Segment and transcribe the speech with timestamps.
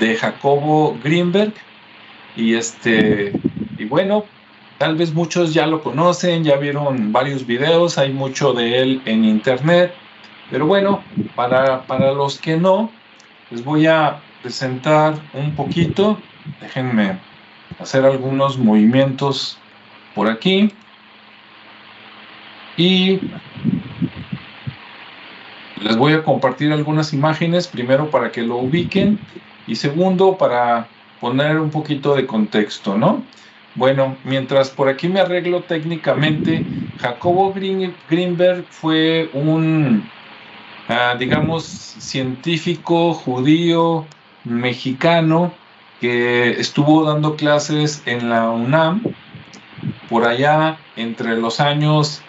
[0.00, 1.54] de Jacobo Greenberg.
[2.34, 3.32] Y este,
[3.78, 4.24] y bueno,
[4.78, 9.24] tal vez muchos ya lo conocen, ya vieron varios videos, hay mucho de él en
[9.24, 9.94] internet.
[10.50, 11.04] Pero bueno,
[11.36, 12.90] para, para los que no,
[13.50, 16.18] les voy a presentar un poquito.
[16.60, 17.18] Déjenme
[17.78, 19.58] hacer algunos movimientos
[20.14, 20.72] por aquí.
[22.76, 23.20] Y
[25.82, 29.18] les voy a compartir algunas imágenes, primero para que lo ubiquen
[29.70, 30.88] y segundo para
[31.20, 33.22] poner un poquito de contexto, ¿no?
[33.76, 36.64] Bueno, mientras por aquí me arreglo técnicamente,
[36.98, 40.10] Jacobo Greenberg fue un,
[40.88, 44.06] ah, digamos, científico judío
[44.42, 45.52] mexicano
[46.00, 49.04] que estuvo dando clases en la UNAM
[50.08, 52.22] por allá entre los años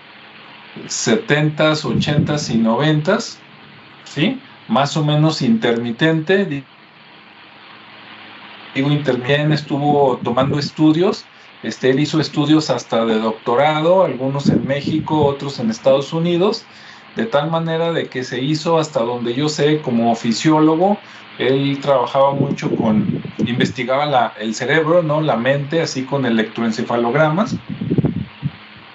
[0.87, 3.17] 70, 80 y 90,
[4.03, 4.39] ¿sí?
[4.67, 6.63] Más o menos intermitente.
[8.75, 11.25] Digo, intermitente, estuvo tomando estudios.
[11.63, 16.65] Este, él hizo estudios hasta de doctorado, algunos en México, otros en Estados Unidos,
[17.15, 20.97] de tal manera de que se hizo hasta donde yo sé como fisiólogo.
[21.37, 25.21] Él trabajaba mucho con, investigaba la, el cerebro, ¿no?
[25.21, 27.55] La mente, así con electroencefalogramas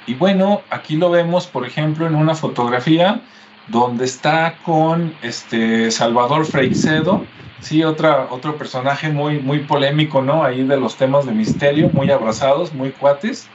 [0.07, 3.23] y bueno, aquí lo vemos, por ejemplo, en una fotografía
[3.67, 7.25] donde está con este Salvador Freixedo,
[7.61, 10.45] sí, otra, otro personaje muy, muy polémico, ¿no?
[10.45, 13.49] Ahí de los temas de misterio, muy abrazados, muy cuates.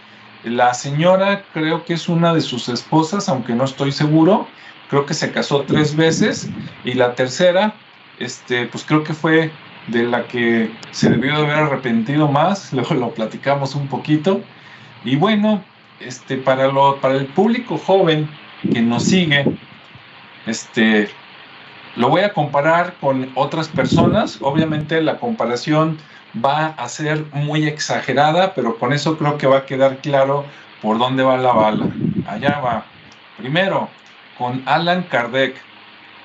[0.44, 4.48] La señora creo que es una de sus esposas, aunque no estoy seguro.
[4.90, 6.50] Creo que se casó tres veces
[6.84, 7.76] y la tercera,
[8.20, 9.52] este, pues creo que fue
[9.88, 12.74] de la que se debió de haber arrepentido más.
[12.74, 14.42] Luego lo platicamos un poquito.
[15.04, 15.64] Y bueno,
[16.00, 18.30] este, para, lo, para el público joven
[18.74, 19.46] que nos sigue,
[20.46, 21.10] este,
[21.96, 24.38] lo voy a comparar con otras personas.
[24.42, 25.98] Obviamente la comparación
[26.44, 30.46] va a ser muy exagerada, pero con eso creo que va a quedar claro
[30.82, 31.88] por dónde va la bala.
[32.28, 32.86] Allá va.
[33.38, 33.90] Primero,
[34.38, 35.56] con Alan Kardec.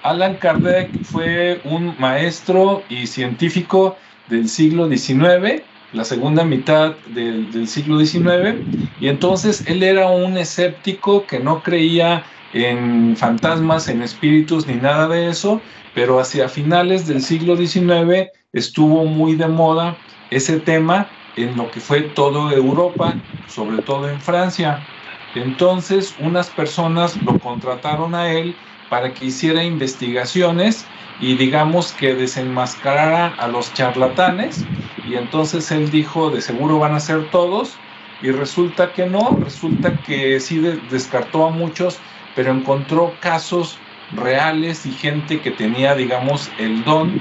[0.03, 3.97] Alan Kardec fue un maestro y científico
[4.29, 8.57] del siglo XIX la segunda mitad del, siglo XIX,
[9.01, 15.09] y entonces él era un escéptico que no creía en fantasmas, en espíritus ni nada
[15.09, 15.63] de eso,
[15.93, 21.81] pero hacia finales del siglo XIX estuvo muy de moda ese tema en lo que
[21.81, 24.89] fue todo Europa, sobre todo en Francia.
[25.35, 33.29] Entonces unas personas lo contrataron a él para que hiciera investigaciones y digamos que desenmascarara
[33.29, 34.71] a los charlatanes
[35.03, 37.83] y entonces él dijo de seguro van a ser todos
[38.19, 42.03] y resulta que no, resulta que sí descartó a muchos,
[42.37, 43.79] pero encontró casos
[44.15, 47.21] reales y gente que tenía digamos el don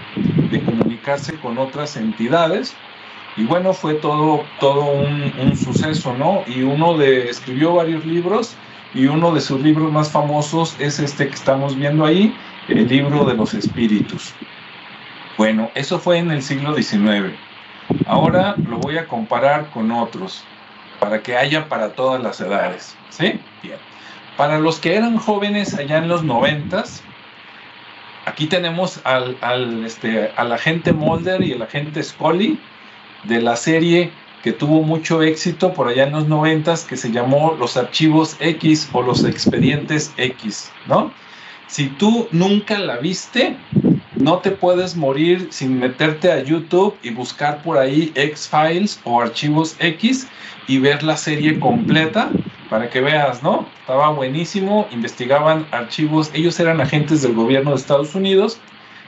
[0.52, 2.76] de comunicarse con otras entidades
[3.36, 8.56] y bueno fue todo todo un, suceso no y uno de escribió varios libros
[8.94, 12.36] y uno de sus libros más famosos es este que estamos viendo ahí
[12.70, 14.34] el libro de los espíritus.
[15.38, 17.36] Bueno, eso fue en el siglo XIX.
[18.08, 20.44] Ahora lo voy a comparar con otros,
[21.00, 22.98] para que haya para todas las edades.
[23.10, 23.40] ¿Sí?
[23.62, 23.78] Bien.
[24.38, 27.04] Para los que eran jóvenes allá en los noventas,
[28.26, 32.60] aquí tenemos al, al, este, al agente Mulder y el agente Scully
[33.24, 34.12] de la serie
[34.44, 38.90] que tuvo mucho éxito por allá en los noventas, que se llamó Los Archivos X
[38.94, 41.12] o Los Expedientes X, ¿no?
[41.66, 43.58] Si tú nunca la viste,
[44.16, 49.76] no te puedes morir sin meterte a YouTube y buscar por ahí X-Files o Archivos
[49.80, 50.28] X
[50.68, 52.30] y ver la serie completa
[52.70, 53.68] para que veas, ¿no?
[53.82, 58.60] Estaba buenísimo, investigaban archivos, ellos eran agentes del gobierno de Estados Unidos,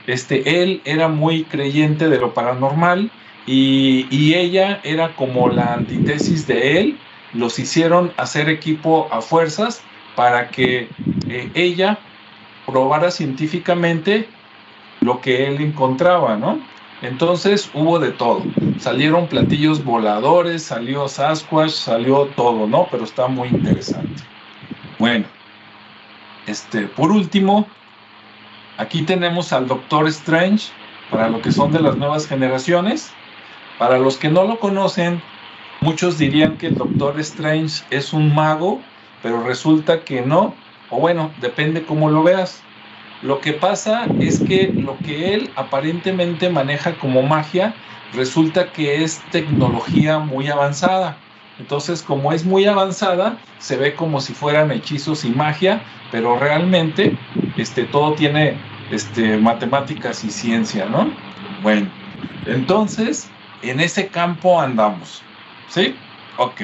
[0.06, 3.12] este, él era muy creyente de lo paranormal
[3.46, 6.98] y, ella era como la antítesis de él,
[7.34, 9.82] los hicieron hacer equipo a fuerzas
[10.16, 10.90] para que
[11.28, 11.98] eh, ella
[12.66, 14.28] probara científicamente
[15.02, 16.60] lo que él encontraba, ¿no?
[17.02, 18.44] Entonces hubo de todo.
[18.80, 22.88] Salieron platillos voladores, salió Sasquatch, salió todo, ¿no?
[22.90, 24.24] Pero está muy interesante.
[24.98, 25.26] Bueno,
[26.48, 27.68] este, por último,
[28.78, 30.72] aquí tenemos al Doctor Strange,
[31.12, 33.12] para lo que son de las nuevas generaciones.
[33.78, 35.22] Para los que no lo conocen,
[35.82, 38.82] muchos dirían que el Doctor Strange es un mago,
[39.22, 40.56] pero resulta que no,
[40.90, 42.64] o bueno, depende cómo lo veas.
[43.22, 47.74] Lo que pasa es que lo que él aparentemente maneja como magia
[48.14, 51.18] resulta que es tecnología muy avanzada.
[51.60, 55.82] Entonces, como es muy avanzada, se ve como si fueran hechizos y magia,
[56.12, 57.18] pero realmente
[57.58, 58.56] este, todo tiene
[58.92, 61.12] este, matemáticas y ciencia, ¿no?
[61.64, 61.90] Bueno,
[62.46, 63.30] Entonces,
[63.64, 65.24] en ese campo andamos.
[65.68, 65.96] ¿Sí?
[66.38, 66.62] Ok.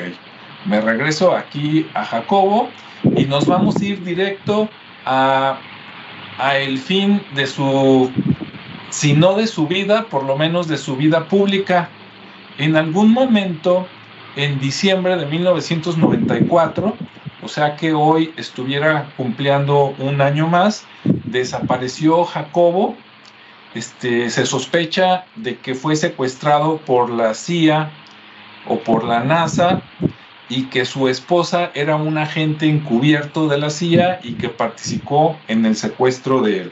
[0.65, 2.69] Me regreso aquí a Jacobo
[3.15, 4.69] y nos vamos a ir directo
[5.05, 5.57] a,
[6.38, 8.12] a el fin de su,
[8.89, 11.89] si no de su vida, por lo menos de su vida pública.
[12.57, 13.88] En algún momento,
[14.35, 16.95] en diciembre de 1994,
[17.41, 20.85] o sea que hoy estuviera cumpliendo un año más,
[21.25, 22.95] desapareció Jacobo.
[23.74, 27.91] Este, se sospecha de que fue secuestrado por la CIA
[28.68, 29.81] o por la NASA
[30.55, 35.65] y que su esposa era un agente encubierto de la CIA y que participó en
[35.65, 36.71] el secuestro de él.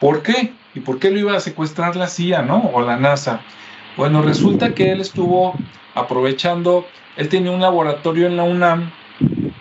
[0.00, 0.54] ¿Por qué?
[0.74, 2.70] ¿Y por qué lo iba a secuestrar la CIA, no?
[2.72, 3.42] O la NASA.
[3.98, 5.54] Bueno, resulta que él estuvo
[5.94, 6.86] aprovechando,
[7.16, 8.90] él tenía un laboratorio en la UNAM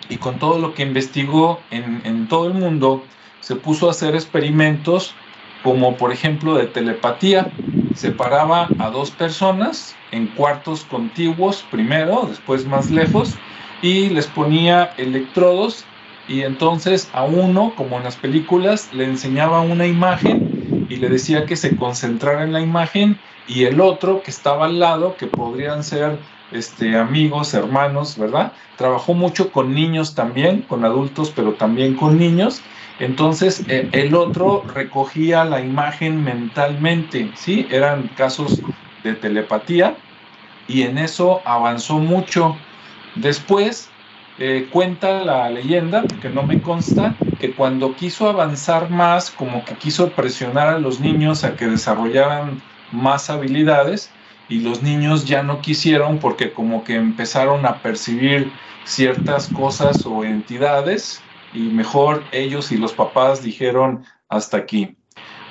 [0.08, 3.04] y con todo lo que investigó en, en todo el mundo,
[3.42, 5.16] se puso a hacer experimentos
[5.68, 7.54] como por ejemplo de telepatía.
[7.92, 13.44] Separaba a dos personas en cuartos contiguos primero, después más lejos,
[13.82, 15.92] y les ponía electrodos
[16.26, 20.50] y entonces a uno, como en las películas, le enseñaba una imagen
[20.88, 24.80] y le decía que se concentrara en la imagen y el otro que estaba al
[24.80, 28.54] lado, que podrían ser este, amigos, hermanos, ¿verdad?
[28.76, 32.64] Trabajó mucho con niños también, con adultos, pero también con niños.
[33.00, 37.68] Entonces eh, el otro recogía la imagen mentalmente, ¿sí?
[37.70, 38.62] Eran casos
[39.04, 40.04] de telepatía
[40.68, 42.68] y en eso avanzó mucho.
[43.14, 43.96] Después
[44.38, 49.78] eh, cuenta la leyenda, que no me consta, que cuando quiso avanzar más, como que
[49.78, 54.18] quiso presionar a los niños a que desarrollaran más habilidades
[54.48, 60.24] y los niños ya no quisieron porque como que empezaron a percibir ciertas cosas o
[60.24, 61.27] entidades
[61.58, 64.96] y mejor ellos y los papás dijeron hasta aquí.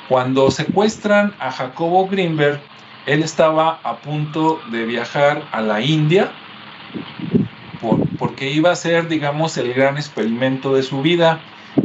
[0.09, 2.61] Cuando secuestran a Jacobo Greenberg,
[3.07, 6.31] él estaba a punto de viajar a la India
[8.19, 11.41] porque iba a ser, digamos, el gran experimento de su vida.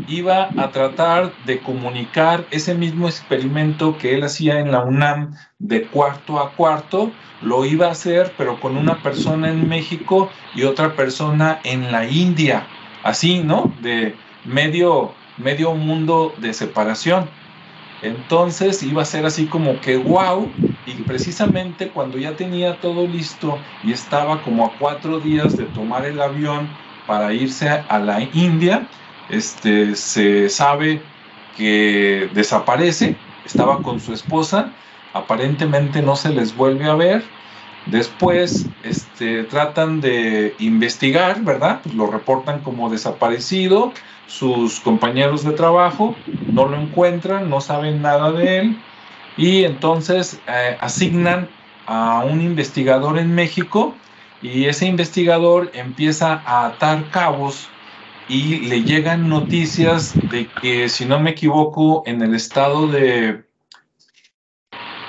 [0.08, 5.84] Iba a tratar de comunicar ese mismo experimento que él hacía en la UNAM de
[5.84, 10.96] cuarto a cuarto, lo iba a hacer, pero con una persona en México y otra
[10.96, 12.68] persona en la India.
[13.02, 13.76] Así, ¿no?
[13.80, 17.38] De medio, medio mundo de separación.
[18.02, 23.70] Entonces iba a ser así como que wow, y precisamente cuando ya tenía todo listo
[23.82, 28.90] y estaba como a cuatro días de tomar el avión para irse a la India,
[29.28, 31.14] este, se sabe
[31.52, 34.78] que desaparece, estaba con su esposa,
[35.14, 37.38] aparentemente no se les vuelve a ver,
[37.86, 41.82] después este, tratan de investigar, ¿verdad?
[41.84, 43.94] Pues lo reportan como desaparecido,
[44.28, 46.16] sus compañeros de trabajo
[46.48, 48.78] no lo encuentran, no saben nada de él
[49.38, 51.50] y entonces eh, asignan
[51.86, 53.94] a un investigador en México
[54.42, 57.70] y ese investigador empieza a atar cabos
[58.28, 63.44] y le llegan noticias de que, si no me equivoco, en el estado de...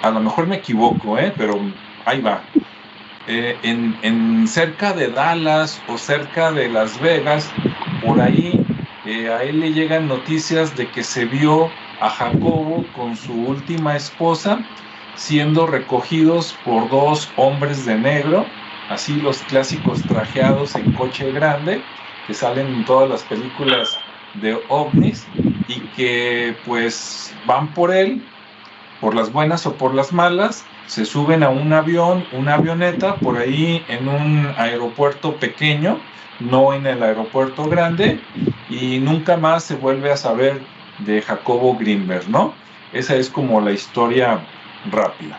[0.03, 1.33] A lo mejor me equivoco, ¿eh?
[1.37, 1.61] pero
[2.05, 2.43] ahí va.
[3.27, 7.53] Eh, en, cerca de Dallas o cerca de Las Vegas,
[8.01, 8.61] por ahí
[9.05, 13.97] eh, a él le llegan noticias de que se vio a Jacobo con su última
[13.97, 14.59] esposa
[15.15, 18.47] siendo recogidos por dos hombres de negro,
[18.89, 21.81] así los clásicos trajeados en coche grande
[22.27, 23.97] que salen en todas las películas
[24.35, 25.25] de ovnis
[25.69, 28.21] y que pues van por él,
[29.01, 33.39] por las buenas o por las malas, se suben a un avión, una avioneta, por
[33.39, 35.99] ahí en un aeropuerto pequeño,
[36.41, 38.21] no en el aeropuerto grande,
[38.69, 40.61] y nunca más se vuelve a saber
[40.99, 42.55] de Jacobo Greenberg, ¿no?
[42.93, 44.41] Esa es como la historia
[44.91, 45.39] rápida.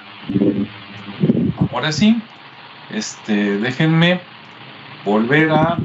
[1.71, 2.21] Ahora sí,
[2.91, 4.21] este, déjenme
[5.03, 5.77] volver a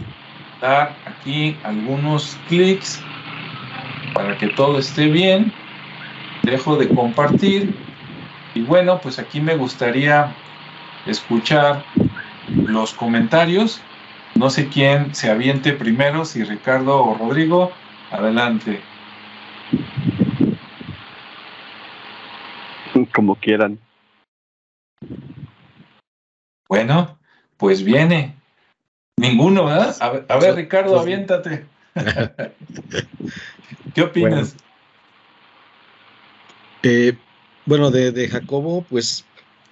[0.61, 3.03] dar aquí algunos clics
[4.15, 5.53] para que todo esté bien.
[6.43, 7.75] Dejo de compartir.
[8.59, 10.35] Y bueno, pues aquí me gustaría
[11.07, 11.85] escuchar
[12.67, 13.81] los comentarios
[14.39, 17.73] no sé quién se aviente primero, si Ricardo o Rodrigo.
[18.13, 18.81] Adelante.
[23.15, 23.81] Como quieran.
[26.69, 27.19] Bueno,
[27.57, 28.37] pues viene.
[29.17, 29.97] Ninguno, ¿verdad?
[30.01, 31.67] A ver, Ricardo, aviéntate.
[33.95, 34.55] ¿Qué opinas?
[36.85, 37.19] Eh,
[37.69, 39.27] bueno, de, de, Jacobo, pues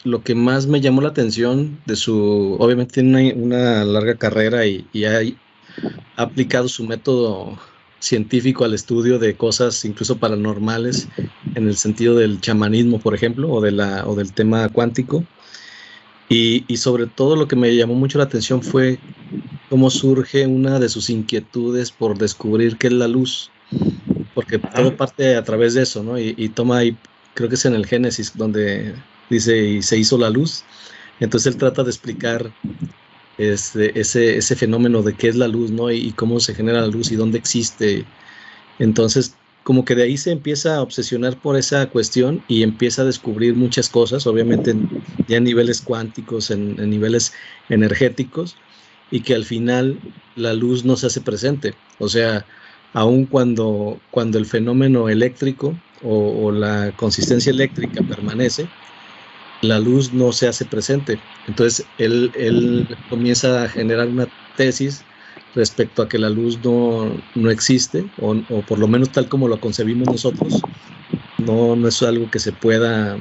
[0.04, 4.86] lo que más me llamó la atención de su, obviamente tiene una, larga carrera y,
[5.04, 7.58] ha aplicado su método
[7.98, 11.08] científico al estudio de cosas incluso paranormales
[11.54, 15.24] en el sentido del chamanismo, por ejemplo, o, de la, o del tema cuántico.
[16.28, 18.98] Y, y, sobre todo lo que me llamó mucho la atención fue
[19.70, 23.50] cómo surge una de sus inquietudes por descubrir qué es la luz,
[24.34, 26.18] porque todo parte a través de eso, ¿no?
[26.18, 26.96] Y, y toma ahí,
[27.36, 28.94] creo que es en el Génesis, donde
[29.30, 30.64] dice, y se hizo la luz.
[31.20, 32.50] Entonces él trata de explicar
[33.38, 35.90] este, ese, ese fenómeno de qué es la luz, ¿no?
[35.90, 38.06] Y, cómo se genera la luz y dónde existe.
[38.78, 43.04] Entonces, como que de ahí se empieza a obsesionar por esa cuestión y empieza a
[43.04, 44.74] descubrir muchas cosas, obviamente
[45.28, 47.32] ya en niveles cuánticos, en, niveles
[47.68, 48.56] energéticos,
[49.10, 49.98] y que al final
[50.36, 51.74] la luz no se hace presente.
[51.98, 52.46] O sea,
[52.96, 58.66] aun cuando, cuando el fenómeno eléctrico o la consistencia eléctrica permanece,
[59.60, 61.18] la luz no se hace presente.
[61.46, 64.26] Entonces él, él comienza a generar una
[64.56, 65.04] tesis
[65.54, 69.60] respecto a que la luz no, no existe, o, por lo menos tal como lo
[69.60, 70.62] concebimos nosotros,
[71.44, 73.18] no, no es algo que se pueda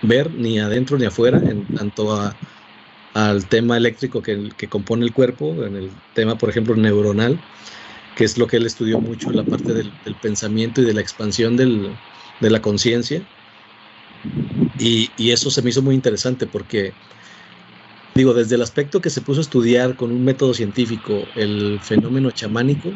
[0.00, 2.32] ver ni adentro ni afuera, en tanto
[3.12, 7.38] al tema eléctrico que, que compone el cuerpo, en el tema, por ejemplo, neuronal,
[8.16, 9.92] que es lo que él estudió mucho, la parte del,
[10.22, 11.90] pensamiento y de la expansión del,
[12.40, 13.22] de la conciencia
[14.78, 16.92] y, eso se me hizo muy interesante porque,
[18.14, 22.30] digo, desde el aspecto que se puso a estudiar con un método científico el fenómeno
[22.30, 22.90] chamánico,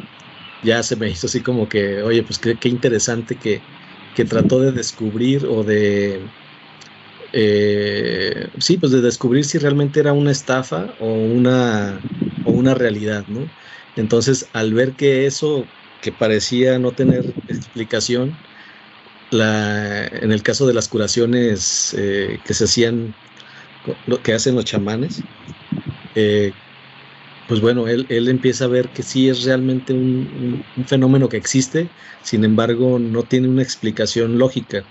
[0.62, 3.60] ya se me hizo así como que, oye, pues qué, qué interesante que,
[4.16, 6.20] que, trató de descubrir o de,
[7.32, 12.00] eh, sí, pues de descubrir si realmente era una estafa o una,
[12.44, 13.48] o una realidad, ¿no?
[13.98, 15.66] Entonces, al ver que eso
[16.02, 18.36] que parecía no tener explicación,
[19.32, 23.12] en el caso de las curaciones eh, que se hacían,
[24.06, 25.24] lo que hacen los chamanes,
[26.14, 26.52] eh,
[27.48, 31.88] pues bueno, él, él, empieza a ver que sí es realmente un, fenómeno que existe,
[32.22, 34.84] sin embargo no tiene una explicación lógica,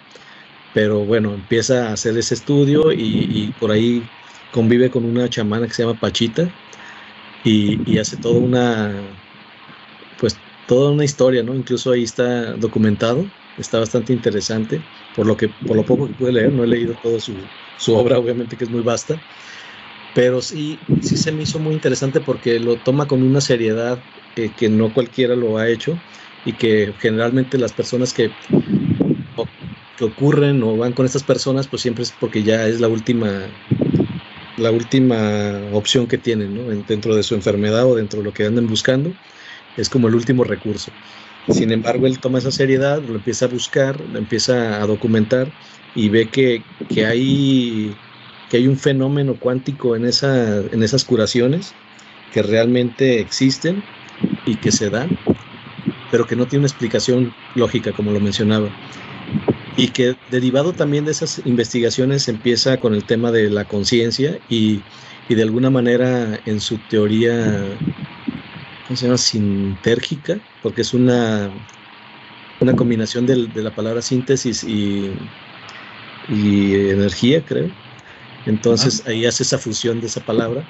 [0.74, 4.04] pero bueno, empieza a hacer ese estudio y, por ahí
[4.52, 6.52] convive con una chamana que se llama Pachita
[7.48, 8.92] y, hace toda una,
[10.20, 10.38] pues
[10.68, 11.56] toda una historia, ¿no?
[11.56, 13.26] Incluso ahí está documentado
[13.58, 14.82] está bastante interesante,
[15.16, 17.34] por lo, que, por lo poco que pude leer, no he leído toda su,
[17.80, 19.20] su obra, obviamente que es muy vasta,
[20.14, 24.00] pero sí, sí se me hizo muy interesante porque lo toma con una seriedad
[24.36, 25.98] que no cualquiera lo ha hecho
[26.46, 28.30] y que generalmente las personas que,
[29.98, 33.48] que ocurren o van con estas personas, pues siempre es porque ya es la última
[34.58, 38.68] la última opción que tienen dentro de su enfermedad o dentro de lo que andan
[38.68, 39.14] buscando,
[39.78, 40.92] es como el último recurso.
[41.48, 45.56] Sin embargo, él toma esa seriedad, lo empieza a buscar, lo empieza a documentar
[45.96, 46.66] y ve que,
[47.06, 48.02] hay,
[48.50, 51.80] que hay un fenómeno cuántico en, esa, en esas curaciones
[52.30, 53.88] que realmente existen
[54.44, 55.22] y que se dan,
[56.10, 58.76] pero que no tiene una explicación lógica, como lo mencionaba.
[59.78, 64.88] Y que derivado también de esas investigaciones empieza con el tema de la conciencia y,
[65.28, 67.80] y de alguna manera en su teoría
[68.84, 69.18] ¿cómo se llama?
[69.18, 71.54] Sintérgica, porque es una,
[72.60, 75.32] una combinación de la palabra síntesis y,
[76.28, 77.76] y energía, creo.
[78.46, 80.70] Entonces ahí hace esa fusión de esa palabra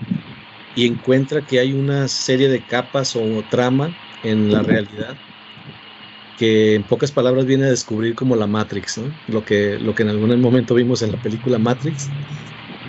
[0.74, 5.22] y encuentra que hay una serie de capas o trama en la realidad
[6.38, 10.10] que en pocas palabras viene a descubrir como la Matrix, lo, que, lo que en
[10.10, 12.10] algún momento vimos en la película Matrix.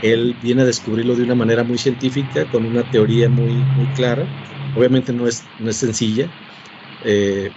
[0.02, 4.24] Él viene a descubrirlo de una manera muy científica, con una teoría muy, muy clara,
[4.76, 6.28] Obviamente no es, no es sencilla.
[7.04, 7.50] Eh,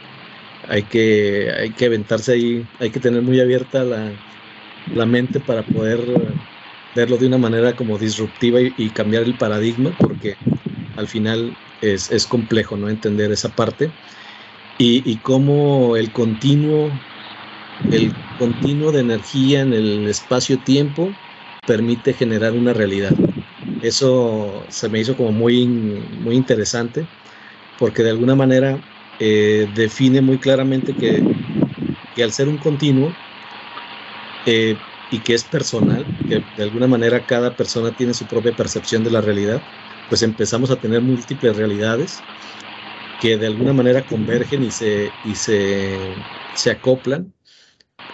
[0.67, 4.11] hay, que, hay que aventarse ahí, hay que tener muy abierta la,
[4.95, 5.99] la mente para poder
[6.95, 10.35] verlo de una manera como disruptiva y, cambiar el paradigma, porque
[10.97, 13.91] al final es, es, complejo no entender esa parte.
[14.83, 16.89] Y, cómo el continuo,
[17.91, 21.07] el continuo de energía en el espacio-tiempo
[21.67, 23.13] permite generar una realidad.
[23.83, 27.05] Eso se me hizo como muy, muy interesante
[27.77, 28.75] porque de alguna manera
[29.19, 31.21] eh, define muy claramente que,
[32.15, 33.11] que, al ser un continuo
[34.47, 34.75] eh,
[35.11, 39.11] y que es personal, que de alguna manera cada persona tiene su propia percepción de
[39.11, 39.61] la realidad,
[40.09, 42.23] pues empezamos a tener múltiples realidades
[43.21, 46.17] que de alguna manera convergen y se, y se,
[46.53, 47.33] se acoplan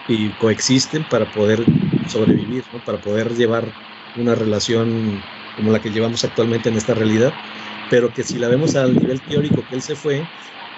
[0.06, 1.70] y coexisten para poder
[2.04, 2.82] sobrevivir, ¿no?
[2.82, 3.76] para poder llevar
[4.14, 7.38] una relación como la que llevamos actualmente en esta realidad,
[7.88, 10.30] pero que si la vemos al nivel teórico que él se fue,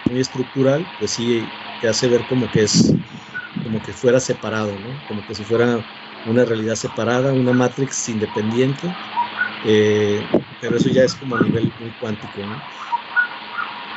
[0.04, 2.96] muy estructural, pues sí te hace ver como que es
[3.62, 5.02] como que fuera separado, ¿no?
[5.06, 5.86] Como que si fuera
[6.24, 8.98] una realidad separada, una matrix independiente,
[9.62, 12.64] eh, pero eso ya es como a nivel muy cuántico, ¿no?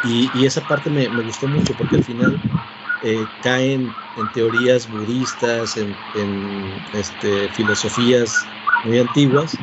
[0.03, 2.41] Y, esa parte me, me, gustó mucho porque al final
[3.03, 5.95] eh, caen en teorías budistas, en,
[6.93, 8.45] este, filosofías
[8.85, 9.57] muy antiguas,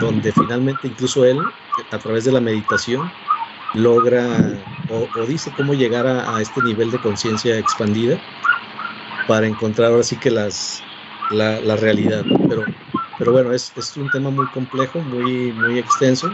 [0.00, 1.38] donde finalmente incluso él,
[1.90, 3.10] a través de la meditación,
[3.74, 4.26] logra
[4.88, 8.20] o, dice cómo llegar a, este nivel de conciencia expandida
[9.26, 10.82] para encontrar ahora sí que las,
[11.30, 12.24] la, la realidad.
[12.48, 12.64] Pero,
[13.18, 16.32] pero bueno, es, es, un tema muy complejo, muy, muy extenso,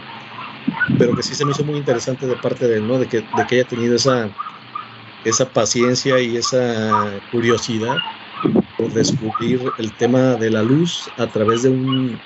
[0.99, 2.99] pero que sí se me hizo muy interesante de parte de él, ¿no?
[2.99, 4.31] De que, de que haya tenido esa,
[5.25, 7.97] esa paciencia y esa curiosidad
[8.77, 12.19] por descubrir el tema de la luz a través de un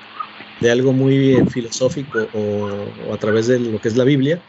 [0.61, 4.39] de algo muy filosófico o, a través de lo que es la Biblia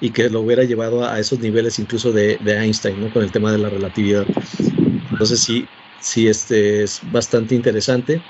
[0.00, 3.10] y que lo hubiera llevado a, esos niveles incluso de, Einstein, ¿no?
[3.10, 4.26] Con el tema de la relatividad.
[5.12, 5.66] Entonces sí,
[6.00, 8.20] sí este es bastante interesante.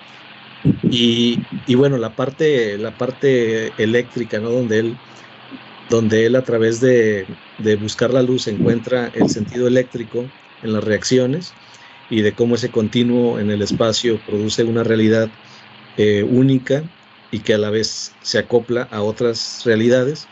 [0.83, 1.40] Y,
[1.75, 4.50] bueno, la parte, la parte eléctrica, ¿no?
[4.50, 4.97] Donde él
[5.90, 7.26] donde él a través de,
[7.81, 10.25] buscar la luz encuentra el sentido eléctrico
[10.62, 11.52] en las reacciones
[12.09, 15.28] y de cómo ese continuo en el espacio produce una realidad
[15.99, 16.83] eh, única
[17.31, 20.28] y que a la vez se acopla a otras realidades,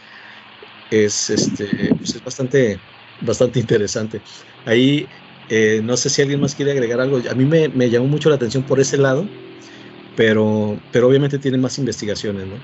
[0.91, 2.81] es, este, pues es bastante,
[3.21, 4.23] bastante interesante.
[4.65, 5.07] Ahí
[5.51, 7.21] eh, no sé si alguien más quiere agregar algo.
[7.29, 9.27] A mí me, me, llamó mucho la atención por ese lado,
[10.21, 12.47] pero, pero obviamente tiene más investigaciones.
[12.47, 12.57] ¿no?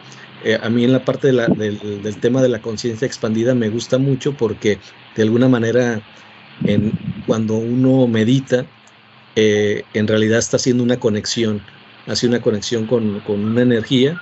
[0.45, 4.37] Eh, a mí en la parte del, tema de la conciencia expandida me gusta mucho
[4.37, 4.79] porque
[5.15, 6.03] de alguna manera
[6.67, 6.93] en,
[7.27, 8.67] cuando uno medita,
[9.37, 11.63] eh, en realidad está haciendo una conexión,
[12.07, 14.21] hace una conexión con, una energía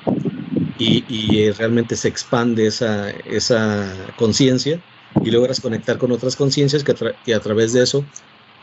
[0.78, 4.80] y, y, realmente se expande esa, esa conciencia
[5.24, 8.04] y logras conectar con otras conciencias que, que, a través de eso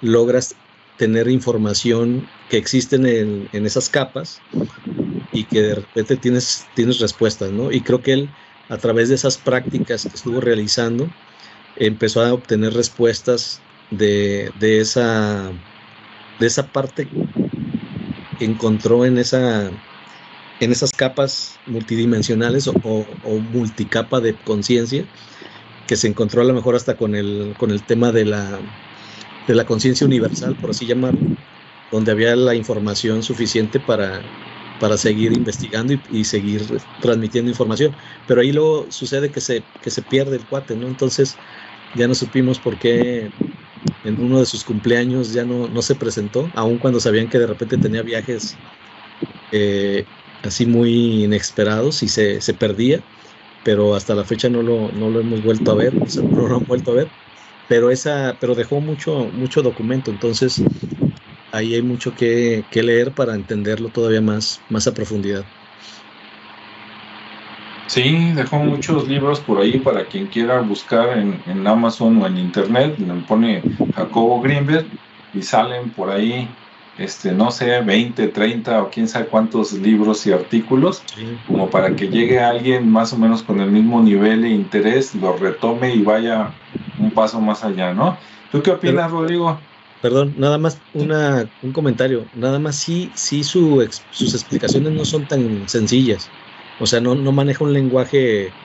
[0.02, 0.56] logras
[1.02, 4.40] tener información que existen en, en esas capas
[5.32, 7.72] y que de repente tienes, tienes respuestas, ¿no?
[7.72, 8.30] Y creo que él,
[8.70, 11.10] a través de esas prácticas que estuvo realizando,
[11.76, 15.52] empezó a obtener respuestas de, esa,
[16.40, 17.08] de esa parte
[18.38, 19.72] que encontró en, esa,
[20.60, 25.04] en esas capas multidimensionales o, o, multicapa de conciencia,
[25.88, 28.60] que se encontró a lo mejor hasta con el, con el tema de la,
[29.48, 31.20] de la conciencia universal, por así llamarlo,
[31.92, 34.22] donde había la información suficiente para
[34.82, 36.64] para seguir investigando y, seguir
[37.02, 37.96] transmitiendo información.
[38.28, 40.88] Pero ahí luego sucede que se, que se pierde el cuate, ¿no?
[40.88, 41.38] Entonces
[41.96, 43.30] ya no supimos por qué
[44.04, 47.46] en uno de sus cumpleaños ya no, no se presentó, aun cuando sabían que de
[47.46, 48.58] repente tenía viajes
[49.52, 50.04] eh,
[50.44, 53.02] así muy inesperados y se, se, perdía,
[53.64, 56.66] pero hasta la fecha no lo, no lo hemos vuelto a ver, no lo han
[56.66, 57.08] vuelto a ver,
[57.72, 60.62] pero, esa, pero dejó mucho, mucho documento, entonces
[61.54, 65.46] ahí hay mucho que, leer para entenderlo todavía más, más a profundidad.
[67.88, 73.00] Sí, dejó muchos libros por ahí para quien quiera buscar en, Amazon o en Internet.
[73.00, 73.64] Le pone
[73.96, 74.86] Jacobo Greenberg
[75.34, 76.50] y salen por ahí,
[77.04, 81.04] este, no sé, 20, 30 o quién sabe cuántos libros y artículos,
[81.46, 85.38] como para que llegue alguien más o menos con el mismo nivel e interés, lo
[85.38, 86.60] retome y vaya
[86.98, 88.20] un paso más allá, ¿no?
[88.50, 89.68] ¿Tú qué opinas, Rodrigo?
[90.00, 92.30] Perdón, nada más una, un comentario.
[92.34, 96.34] Nada más sí, sí su sus explicaciones no son tan sencillas.
[96.78, 98.58] O sea, no, no maneja un lenguaje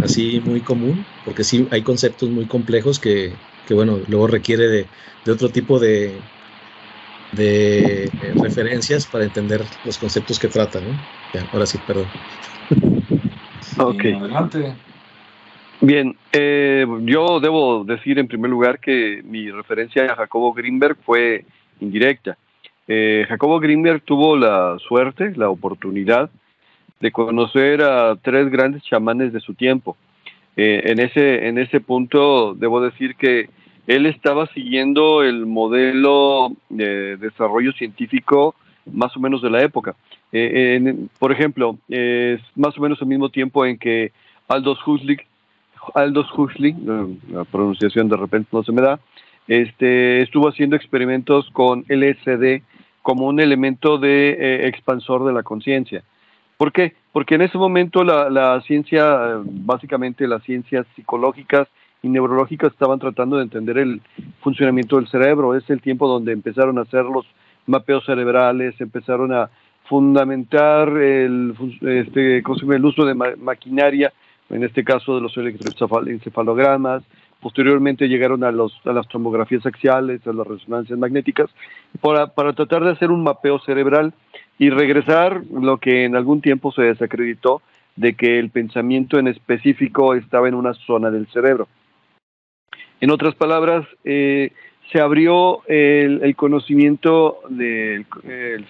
[0.00, 4.90] así muy común, porque sí hay conceptos muy complejos que, que bueno, luego requiere de,
[5.24, 6.32] de otro tipo de,
[7.34, 10.92] de referencias para entender los conceptos que trata, ¿no?
[11.32, 12.06] Ya, ahora sí, perdón.
[13.78, 14.04] Ok.
[14.04, 14.74] adelante.
[15.80, 21.44] Bien, eh, yo debo decir en primer lugar que mi referencia a Jacobo Greenberg fue
[21.80, 22.38] indirecta.
[22.86, 26.30] Eh, Jacobo Greenberg tuvo la suerte, la oportunidad
[27.00, 29.96] de conocer a tres grandes chamanes de su tiempo.
[30.56, 33.48] Eh, en, ese, en ese punto debo decir que
[33.86, 38.54] él estaba siguiendo el modelo de desarrollo científico
[38.90, 39.94] más o menos de la época.
[41.18, 44.12] por ejemplo, es más o menos el mismo tiempo en que
[44.48, 45.18] Aldous Huxley
[45.94, 46.74] Aldous Huxley,
[47.30, 48.98] la pronunciación de repente no se me da,
[49.46, 52.62] este, estuvo haciendo experimentos con LSD
[53.02, 56.02] como un elemento de eh, expansor de la conciencia.
[56.56, 56.94] ¿Por qué?
[57.12, 61.68] Porque en ese momento la, ciencia, básicamente las ciencias psicológicas
[62.04, 64.02] y neurológicas estaban tratando de entender el
[64.40, 65.54] funcionamiento del cerebro.
[65.54, 67.26] Es el tiempo donde empezaron a hacer los
[67.66, 69.48] mapeos cerebrales, empezaron a
[69.88, 74.12] fundamentar el, este, el uso de maquinaria
[74.50, 77.02] en este caso de los electroencefalogramas,
[77.40, 81.50] posteriormente llegaron a, los, a las tomografías axiales, a las resonancias magnéticas,
[82.00, 84.12] para, para tratar de hacer un mapeo cerebral
[84.58, 87.62] y regresar lo que en algún tiempo se desacreditó
[87.96, 91.68] de que el pensamiento en específico estaba en una zona del cerebro.
[93.04, 94.50] En otras palabras, eh,
[94.90, 98.06] se abrió el, conocimiento del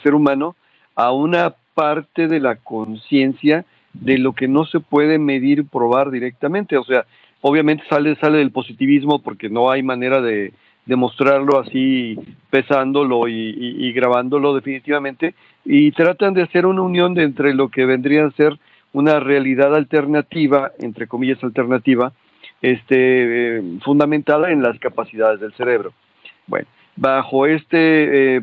[0.03, 0.57] ser humano
[0.97, 6.77] a una parte de la conciencia de lo que no se puede medir, probar directamente.
[6.77, 7.07] O sea,
[7.43, 10.53] obviamente sale, sale del positivismo porque no hay manera de
[10.85, 12.19] demostrarlo así
[12.51, 18.33] pesándolo y, grabándolo definitivamente y tratan de hacer una unión entre lo que vendría a
[18.33, 18.59] ser
[18.93, 22.13] una realidad alternativa, entre comillas alternativa,
[22.65, 25.93] este, eh, fundamentada en las capacidades del cerebro.
[26.47, 28.43] Bueno, bajo este eh,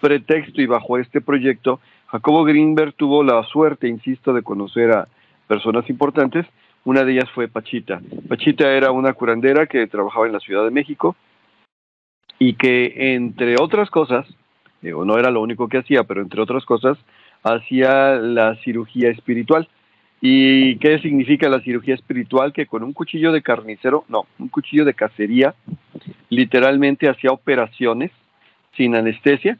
[0.00, 5.06] pretexto y bajo este proyecto, Jacobo Greenberg tuvo la suerte, insisto, de conocer a
[5.46, 6.46] personas importantes.
[6.84, 8.00] Una de ellas fue Pachita.
[8.28, 11.14] Pachita era una curandera que trabajaba en la Ciudad de México
[12.40, 14.26] y que, entre otras cosas,
[14.82, 16.98] no era lo único que hacía, pero entre otras cosas,
[17.44, 19.68] hacía la cirugía espiritual.
[20.24, 22.52] ¿Y qué significa la cirugía espiritual?
[22.52, 25.52] Que con un cuchillo de carnicero, no, un cuchillo de cacería,
[26.28, 28.12] literalmente hacía operaciones
[28.76, 29.58] sin anestesia.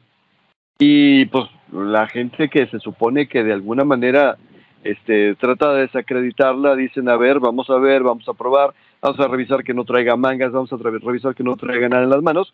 [0.79, 4.37] Y pues la gente que se supone que de alguna manera
[4.85, 9.27] este, trata de desacreditarla, dicen, a ver, vamos a ver, vamos a probar, vamos a
[9.27, 12.53] revisar que no traiga mangas, vamos a revisar que no traiga nada en las manos.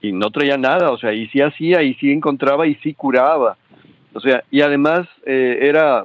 [0.00, 3.56] Y no traía nada, o sea, y sí hacía, y sí encontraba, y sí curaba.
[4.12, 6.04] O sea, y además eh, era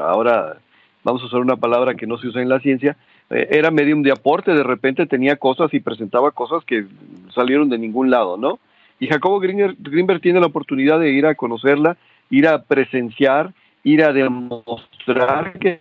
[0.00, 0.58] ahora
[1.04, 2.96] vamos a usar una palabra que no se usa en la ciencia,
[3.30, 6.86] eh, era medium de aporte, de repente tenía cosas y presentaba cosas que
[7.34, 8.58] salieron de ningún lado, ¿no?
[9.00, 11.96] Y Jacobo Greenberg, tiene la oportunidad de ir a conocerla,
[12.30, 15.80] ir a presenciar, ir a demostrar que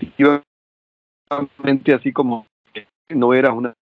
[0.00, 2.46] efectivamente así como
[3.08, 3.74] no era una,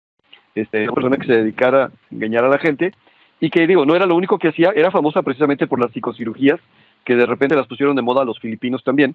[0.54, 2.92] este, una persona que se dedicara a engañar a la gente,
[3.40, 6.60] y que digo, no era lo único que hacía, era famosa precisamente por las psicocirugías,
[7.04, 9.14] que de repente las pusieron de moda a los filipinos también,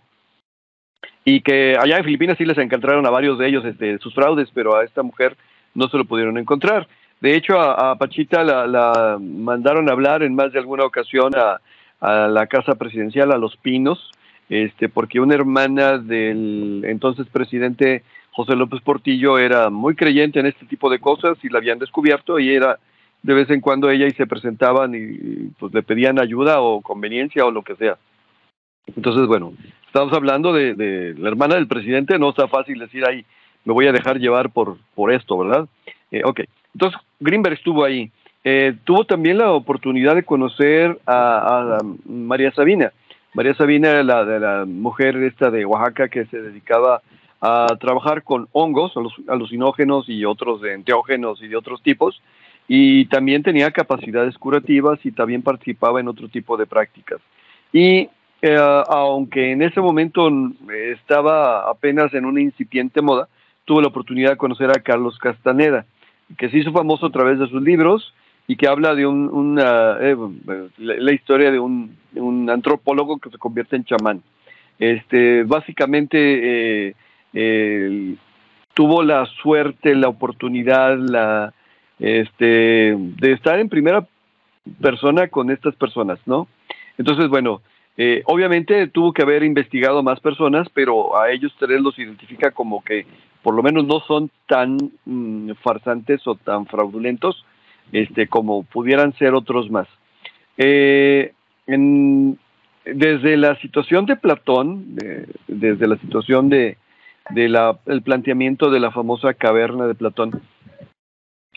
[1.25, 4.49] y que allá en Filipinas sí les encontraron a varios de ellos este, sus fraudes,
[4.53, 5.35] pero a esta mujer
[5.73, 6.87] no se lo pudieron encontrar.
[7.21, 11.59] De hecho, a, Pachita la, mandaron a hablar en más de alguna ocasión a,
[11.99, 14.11] a, la casa presidencial, a Los Pinos,
[14.47, 20.65] este, porque una hermana del entonces presidente José López Portillo era muy creyente en este
[20.65, 22.79] tipo de cosas y la habían descubierto y era
[23.21, 27.45] de vez en cuando ella y se presentaban y pues le pedían ayuda o conveniencia
[27.45, 27.97] o lo que sea.
[28.95, 29.53] Entonces, bueno,
[29.85, 33.25] estamos hablando de, la hermana del presidente, no está fácil decir ahí,
[33.65, 35.67] me voy a dejar llevar por, por esto, ¿verdad?
[36.11, 36.41] Eh, ok,
[36.73, 38.11] entonces Greenberg estuvo ahí.
[38.43, 42.93] Eh, tuvo también la oportunidad de conocer a, María Sabina.
[43.33, 47.01] María Sabina era la, de la mujer esta de Oaxaca que se dedicaba
[47.41, 48.93] a trabajar con hongos,
[49.27, 52.21] alucinógenos y otros de enteógenos y de otros tipos,
[52.71, 57.19] y también tenía capacidades curativas y también participaba en otro tipo de prácticas.
[57.73, 58.07] Y
[58.43, 60.29] eh, aunque en ese momento
[60.69, 63.27] estaba apenas en una incipiente moda,
[63.65, 65.87] tuve la oportunidad de conocer a Carlos Castaneda,
[66.37, 68.13] que se hizo famoso a través de sus libros
[68.47, 70.15] y que habla de una, eh,
[70.77, 71.97] la, historia de un,
[72.51, 74.21] antropólogo que se convierte en chamán.
[74.77, 76.93] Este, básicamente
[77.33, 78.15] eh,
[78.75, 81.51] tuvo la suerte, la oportunidad, la,
[81.99, 84.07] este, de estar en primera
[84.81, 86.47] persona con estas personas, ¿no?
[86.97, 87.61] Entonces, bueno,
[87.97, 92.83] eh, obviamente tuvo que haber investigado más personas, pero a ellos tres los identifica como
[92.83, 93.05] que
[93.43, 97.45] por lo menos no son tan mm, farsantes o tan fraudulentos
[97.91, 99.87] este, como pudieran ser otros más.
[100.57, 101.33] Eh,
[102.85, 104.95] desde la situación de Platón,
[105.47, 106.77] desde la situación de,
[107.29, 110.41] de el planteamiento de la famosa caverna de Platón,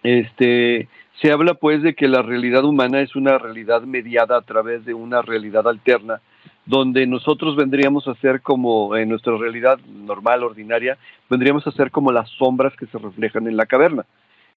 [0.02, 0.88] este,
[1.20, 4.94] se habla pues de que la realidad humana es una realidad mediada a través de
[4.94, 6.20] una realidad alterna,
[6.66, 10.98] donde nosotros vendríamos a ser como en nuestra realidad normal, ordinaria,
[11.30, 14.04] vendríamos a ser como las sombras que se reflejan en la caverna.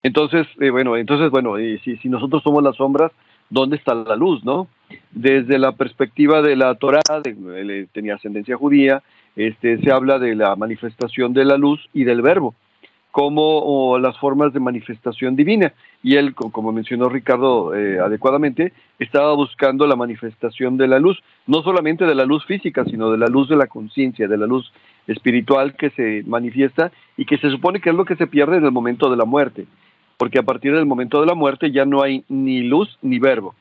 [0.03, 3.11] Entonces, eh, bueno, entonces, bueno, si, si nosotros somos las sombras,
[3.49, 4.67] ¿dónde está la luz, no?
[5.11, 9.01] Desde la perspectiva de la Torah, de, tenía ascendencia judía,
[9.35, 12.55] este, se habla de la manifestación de la luz y del verbo
[13.15, 15.71] como las formas de manifestación divina.
[16.03, 21.63] Y él, como mencionó Ricardo eh, adecuadamente, estaba buscando la manifestación de la luz, no
[21.63, 24.69] solamente de la luz física, sino de la luz de la conciencia, de la luz
[25.07, 28.65] espiritual que se manifiesta y que se supone que es lo que se pierde en
[28.65, 29.65] el momento de la muerte,
[30.17, 33.55] porque a partir del momento de la muerte ya no hay ni luz ni verbo.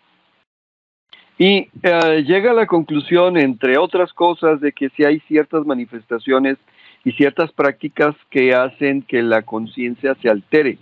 [1.38, 6.58] Y eh, llega a la conclusión, entre otras cosas, de que si hay ciertas manifestaciones
[7.04, 10.78] y ciertas prácticas que hacen que la conciencia se altere.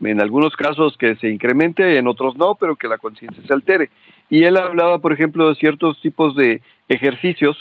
[0.00, 3.90] En algunos casos que se incremente, en otros no, pero que la conciencia se altere.
[4.30, 7.58] Y él hablaba, por ejemplo, de ciertos tipos de ejercicios,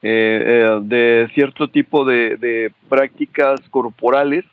[0.00, 4.44] eh, eh, de cierto tipo de, prácticas corporales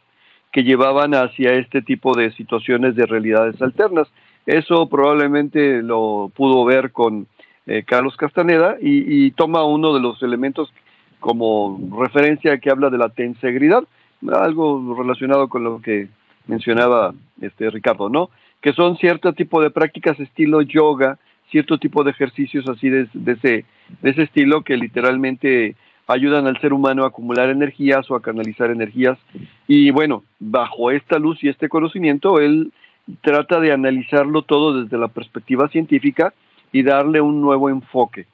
[0.52, 4.08] que llevaban hacia este tipo de situaciones de realidades alternas.
[4.50, 7.28] Eso probablemente lo pudo ver con
[7.68, 10.74] eh, Carlos Castaneda y, toma uno de los elementos
[11.20, 13.84] como referencia que habla de la tensegridad,
[14.28, 16.08] algo relacionado con lo que
[16.48, 18.32] mencionaba este Ricardo, ¿no?
[18.60, 21.20] Que son cierto tipo de prácticas estilo yoga,
[21.52, 23.66] cierto tipo de ejercicios así de, ese,
[24.02, 25.76] de ese estilo que literalmente
[26.08, 29.20] ayudan al ser humano a acumular energías o a canalizar energías.
[29.68, 32.74] Y bueno, bajo esta luz y este conocimiento, él
[33.22, 36.34] trata de analizarlo todo desde la perspectiva científica
[36.72, 38.26] y darle un nuevo enfoque.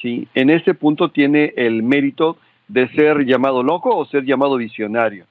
[0.00, 0.28] ¿sí?
[0.34, 2.36] En ese punto tiene el mérito
[2.68, 5.26] de ser llamado loco o ser llamado visionario.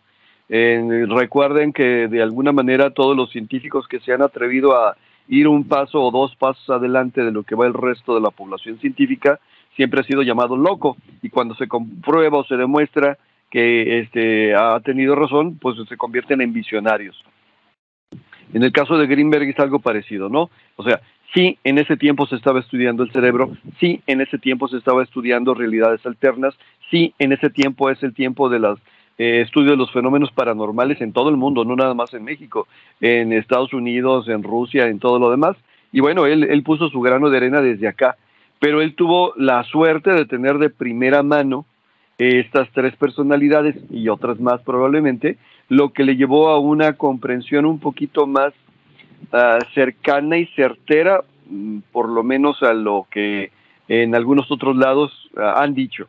[0.49, 4.95] recuerden que de alguna manera todos los científicos que se han atrevido a
[5.27, 8.29] ir un paso o dos pasos adelante de lo que va el resto de la
[8.29, 9.39] población científica,
[9.75, 13.17] siempre ha sido llamado loco y cuando se comprueba o se demuestra
[13.49, 17.23] que este, ha tenido razón, pues se convierten en visionarios.
[18.53, 20.49] En el caso de Greenberg es algo parecido, ¿no?
[20.75, 21.01] O sea,
[21.33, 25.03] sí, en ese tiempo se estaba estudiando el cerebro, sí, en ese tiempo se estaba
[25.03, 26.53] estudiando realidades alternas,
[26.89, 28.79] sí, en ese tiempo es el tiempo de los
[29.17, 32.67] eh, estudios de los fenómenos paranormales en todo el mundo, no nada más en México,
[33.01, 35.57] en Estados Unidos, en Rusia, en todo lo demás.
[35.91, 38.17] Y bueno, él, él puso su grano de arena desde acá
[38.63, 41.65] pero él tuvo la suerte de tener de primera mano
[42.17, 45.35] estas tres personalidades y otras más probablemente,
[45.69, 48.53] lo que le llevó a una comprensión un poquito más
[49.31, 53.51] ah, cercana y certera, mm, por lo menos a lo que
[53.87, 56.07] en algunos otros lados ah, han dicho.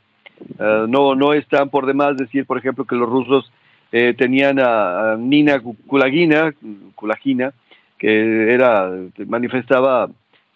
[0.58, 3.50] Ah, no, no están por demás decir, por ejemplo, que los rusos
[3.92, 6.52] eh, tenían a, Nina Kulagina,
[6.94, 7.52] Kulagina,
[7.98, 8.90] que era
[9.26, 10.08] manifestaba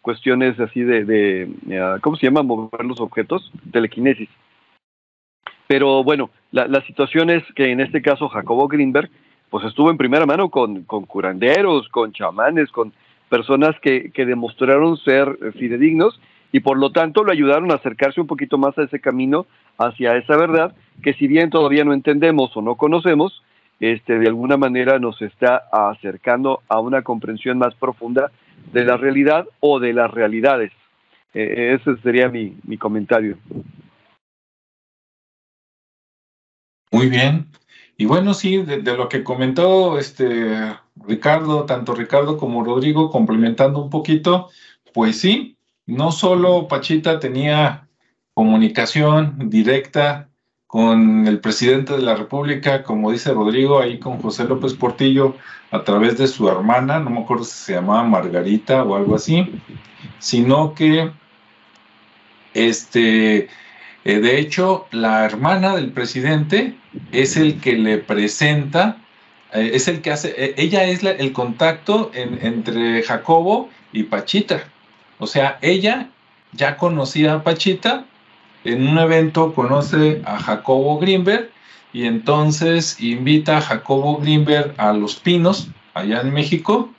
[0.03, 2.43] cuestiones así de, de, ¿cómo se llama?
[2.43, 4.29] Mover los objetos, telequinesis.
[5.69, 9.11] Pero bueno, la, situación es que en este caso Jacobo Greenberg,
[9.51, 12.93] pues estuvo en primera mano con, curanderos, con chamanes, con
[13.29, 15.29] personas que, demostraron ser
[15.59, 16.19] fidedignos
[16.53, 19.45] y por lo tanto lo ayudaron a acercarse un poquito más a ese camino
[19.77, 23.43] hacia esa verdad que si bien todavía no entendemos o no conocemos,
[23.79, 28.33] este, de alguna manera nos está acercando a una comprensión más profunda
[28.73, 30.73] de la realidad o de las realidades.
[31.35, 33.37] Eh, ese sería mi comentario.
[36.91, 37.51] Muy bien.
[37.97, 43.91] Y bueno, sí, de, lo que comentó este Ricardo, tanto Ricardo como Rodrigo, complementando un
[43.91, 44.49] poquito,
[44.95, 47.89] pues sí, no solo Pachita tenía
[48.35, 50.29] comunicación directa
[50.69, 55.35] con el presidente de la República, como dice Rodrigo, ahí con José López Portillo,
[55.71, 59.51] a través de su hermana, no me acuerdo si se llamaba Margarita o algo así,
[60.19, 61.11] sino que,
[62.55, 63.49] este,
[64.09, 66.75] eh, de hecho, la hermana del presidente
[67.13, 68.97] es el que le presenta,
[69.53, 74.65] eh, es el que hace, eh, ella es el contacto entre Jacobo y Pachita.
[75.19, 76.09] O sea, ella
[76.53, 78.07] ya conocía a Pachita
[78.65, 81.51] en un evento conoce a Jacobo Greenberg
[81.93, 86.91] y entonces invita a Jacobo Greenberg a Los Pinos, allá en México,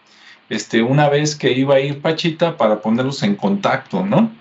[0.50, 4.32] este, una vez que iba a ir Pachita para ponerlos en contacto, ¿no?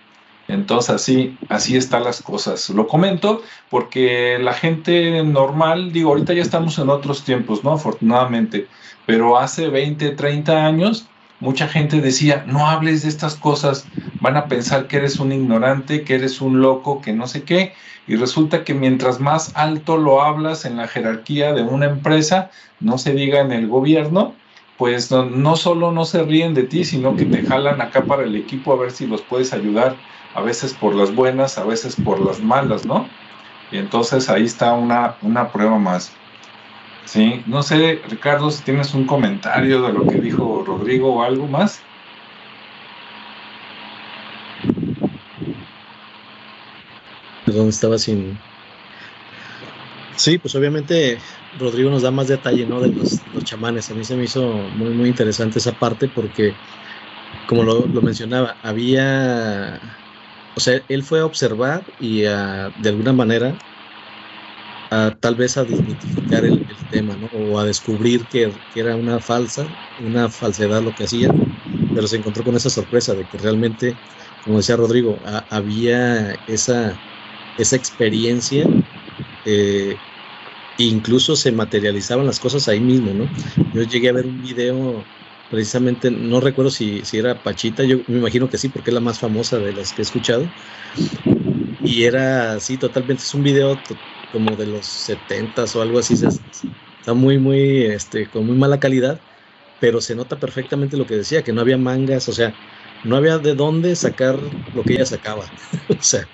[0.48, 2.70] Entonces así, así están las cosas.
[2.70, 7.72] Lo comento porque la gente normal, digo, ahorita ya estamos en otros tiempos, ¿no?
[7.72, 8.66] Afortunadamente,
[9.06, 11.06] pero hace 20, 30 años
[11.40, 13.86] mucha gente decía, no hables de estas cosas,
[14.20, 17.74] van a pensar que eres un ignorante, que eres un loco, que no sé qué,
[18.06, 22.98] y resulta que mientras más alto lo hablas en la jerarquía de una empresa, no
[22.98, 24.34] se diga en el gobierno,
[24.76, 28.22] pues no, no solo no se ríen de ti, sino que te jalan acá para
[28.22, 29.96] el equipo a ver si los puedes ayudar,
[30.38, 33.08] a veces por las buenas, a veces por las malas, ¿no?
[33.70, 36.12] Y entonces ahí está una, una prueba más.
[37.04, 41.46] Sí, no sé, Ricardo, si tienes un comentario de lo que dijo Rodrigo o algo
[41.46, 41.82] más.
[47.46, 48.38] ¿Dónde estaba sin...?
[50.16, 51.18] Sí, pues obviamente
[51.58, 52.80] Rodrigo nos da más detalle, ¿no?
[52.80, 53.90] De los, chamanes.
[53.90, 54.42] A mí se me hizo
[54.76, 56.54] muy, muy interesante esa parte porque,
[57.46, 59.80] como lo, mencionaba, había...
[60.58, 63.56] O sea, él fue a observar y a, de alguna manera
[65.20, 67.28] tal vez a desmitificar el, tema, ¿no?
[67.30, 71.62] O a descubrir que, era una falsa, una falsedad lo que hacían,
[71.94, 74.00] pero se encontró con esa sorpresa de que realmente,
[74.40, 77.00] como decía Rodrigo, había esa,
[77.56, 78.66] esa experiencia,
[79.44, 80.00] eh,
[80.76, 83.30] incluso se materializaban las cosas ahí mismo, ¿no?
[83.72, 85.08] Yo llegué a ver un video
[85.50, 89.00] precisamente, no recuerdo si, si era Pachita, yo me imagino que sí, porque es la
[89.00, 90.46] más famosa de las que he escuchado,
[91.80, 93.80] y era así, totalmente, es un video
[94.32, 99.20] como de los 70 o algo así, está muy, muy, este, con muy mala calidad,
[99.80, 102.54] pero se nota perfectamente lo que decía, que no había mangas, o sea,
[103.02, 104.38] no había de dónde sacar
[104.72, 105.44] lo que ella sacaba.
[105.88, 106.28] o sea,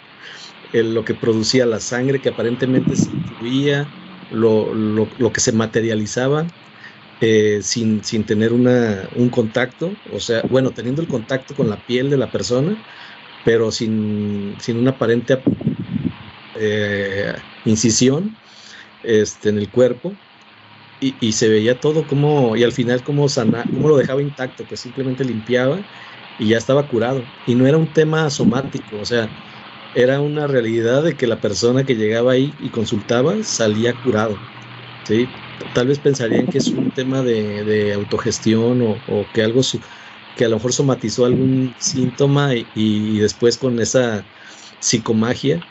[0.72, 3.92] lo que producía la sangre que aparentemente se fluía,
[4.30, 6.46] lo, lo, lo, que se materializaba
[7.26, 11.76] eh, sin, sin, tener una, un contacto, o sea, bueno, teniendo el contacto con la
[11.78, 12.76] piel de la persona,
[13.46, 15.38] pero sin, sin una aparente
[16.56, 17.34] eh,
[17.64, 18.36] incisión
[19.04, 20.12] este, en el cuerpo.
[21.00, 24.66] Y, y, se veía todo como, y al final como, sana, como lo dejaba intacto,
[24.66, 25.78] que simplemente limpiaba
[26.38, 27.22] y ya estaba curado.
[27.46, 29.30] Y no era un tema somático, o sea,
[29.94, 34.36] era una realidad de que la persona que llegaba ahí y consultaba salía curado.
[35.04, 35.26] ¿sí?
[35.72, 39.62] Tal vez pensarían que es un tema de, autogestión o, que algo
[40.34, 44.24] que a lo mejor somatizó algún síntoma y, después con esa
[44.80, 45.64] psicomagia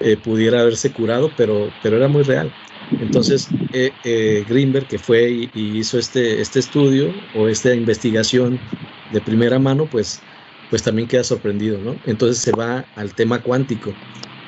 [0.00, 2.50] eh, pudiera haberse curado, pero, pero era muy real.
[2.90, 8.58] Entonces, eh, eh, Greenberg, que fue y, hizo este, este estudio o esta investigación
[9.12, 10.20] de primera mano, pues
[10.68, 11.96] pues también queda sorprendido, ¿no?
[12.04, 13.98] Entonces se va al tema cuántico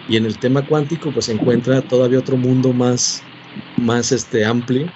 [0.09, 3.30] y en el tema cuántico pues encuentra todavía otro mundo más,
[3.77, 4.91] más este, amplio,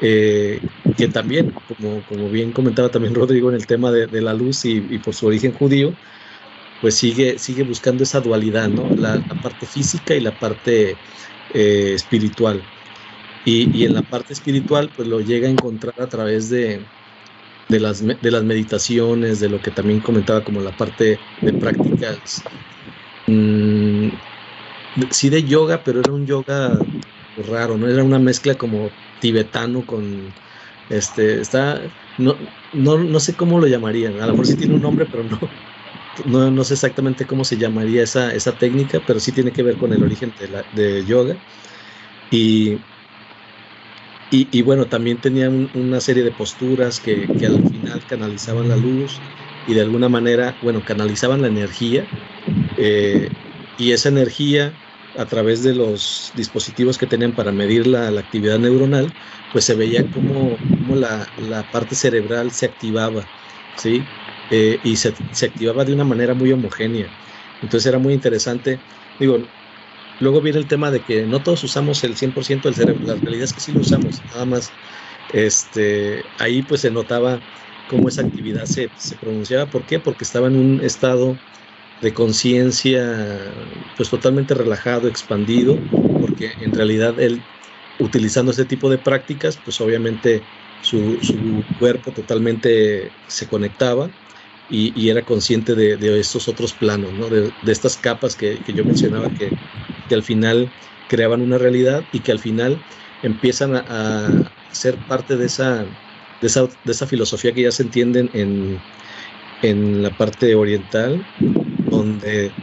[0.00, 0.60] eh,
[0.96, 4.80] que también, como, como bien comentaba también Rodrigo en el tema de, la luz y,
[4.98, 5.94] por su origen judío,
[6.80, 8.88] pues sigue, sigue buscando esa dualidad, ¿no?
[8.96, 10.96] La, parte física y la parte
[11.54, 12.62] eh, espiritual.
[13.44, 16.80] Y, en la parte espiritual pues lo llega a encontrar a través de,
[17.68, 22.42] de las, de las meditaciones, de lo que también comentaba como la parte de prácticas,
[23.26, 24.08] mmm,
[25.10, 26.78] sí de yoga, pero era un yoga
[27.36, 27.88] raro, ¿no?
[27.88, 30.34] Era una mezcla como tibetano con,
[30.88, 32.38] este, está, no,
[32.72, 35.38] no, no sé cómo lo llamarían, a lo mejor sí tiene un nombre, pero no,
[36.24, 39.76] no, no sé exactamente cómo se llamaría esa, esa técnica, pero sí tiene que ver
[39.76, 41.40] con el origen de, la, de yoga.
[42.30, 42.86] Y,
[44.58, 49.22] y, bueno, también tenían una serie de posturas que, que, al final canalizaban la luz
[49.64, 52.10] y de alguna manera, bueno, canalizaban la energía
[52.76, 53.36] eh,
[53.76, 54.83] y esa energía
[55.16, 59.12] a través de los dispositivos que tenían para medir la, actividad neuronal,
[59.52, 60.56] pues se veía como
[60.94, 61.26] la,
[61.72, 63.24] parte cerebral se activaba,
[63.76, 64.02] ¿sí?
[64.50, 67.08] Eh, y se, se activaba de una manera muy homogénea.
[67.62, 68.78] Entonces era muy interesante.
[69.18, 69.38] Digo,
[70.20, 73.44] Luego viene el tema de que no todos usamos el 100% del cerebro, la realidad
[73.44, 74.70] es que sí lo usamos, nada más
[75.32, 77.40] este, ahí pues se notaba
[77.88, 79.66] cómo esa actividad se, se pronunciaba.
[79.66, 79.98] ¿Por qué?
[79.98, 81.36] Porque estaba en un estado
[82.00, 83.52] de conciencia
[83.96, 85.78] pues totalmente relajado, expandido,
[86.20, 87.40] porque en realidad él
[87.98, 90.42] utilizando este tipo de prácticas pues obviamente
[90.82, 94.10] su, su cuerpo totalmente se conectaba
[94.70, 97.28] y, y, era consciente de, de, estos otros planos, ¿no?
[97.28, 99.50] de, de estas capas que, que, yo mencionaba que,
[100.08, 100.70] que al final
[101.08, 102.78] creaban una realidad y que al final
[103.22, 104.28] empiezan a, a
[104.72, 105.84] ser parte de esa,
[106.40, 108.80] de esa, de esa filosofía que ya se entienden en,
[109.62, 111.24] en la parte oriental,
[111.96, 112.56] donde,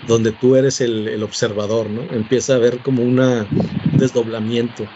[0.00, 2.12] donde tú eres el, el observador, ¿no?
[2.14, 4.92] Empieza a haber como una, un desdoblamiento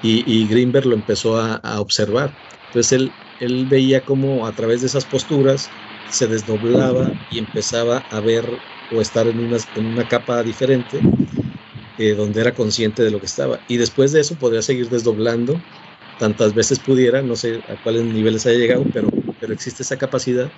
[0.00, 2.38] y, y Greenberg lo empezó a, a observar.
[2.66, 5.72] Entonces él, él veía como a través de esas posturas
[6.04, 11.06] se desdoblaba y empezaba a ver o estar en una, en una capa diferente
[11.96, 13.62] eh, donde era consciente de lo que estaba.
[13.66, 15.64] Y después de eso podría seguir desdoblando
[16.16, 20.54] tantas veces pudiera, no sé a cuáles niveles haya llegado, pero, pero existe esa capacidad.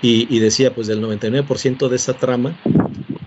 [0.00, 2.56] Y, y decía, pues del 99% de esa trama,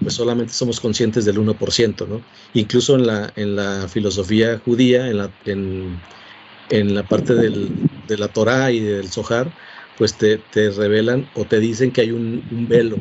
[0.02, 2.22] pues solamente somos conscientes del 1%, ¿no?
[2.54, 6.00] Incluso en la, en la filosofía judía, en la, en,
[6.70, 7.70] en la parte del,
[8.08, 9.52] de la Torah y del Zohar,
[9.98, 12.98] pues te, te, revelan o te dicen que hay un, un, velo,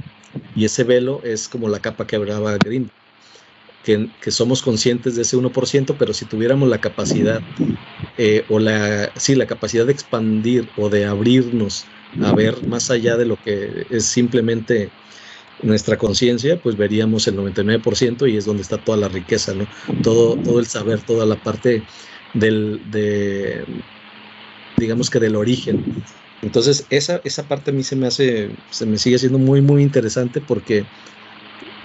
[0.54, 2.90] y ese velo es como la capa que hablaba Green,
[3.84, 7.40] que, que somos conscientes de ese 1%, pero si tuviéramos la capacidad,
[8.18, 11.86] eh, o la, sí, la capacidad de expandir o de abrirnos
[12.22, 14.90] a ver más allá de lo que es simplemente
[15.62, 19.66] nuestra conciencia, pues veríamos el 99% y es donde está toda la riqueza, ¿no?
[20.02, 21.82] Todo, todo el saber, toda la parte
[22.34, 23.64] del, de,
[24.76, 26.02] digamos que del origen.
[26.42, 29.82] Entonces, esa, esa parte a mí se me hace, se me sigue siendo muy, muy
[29.82, 30.86] interesante porque,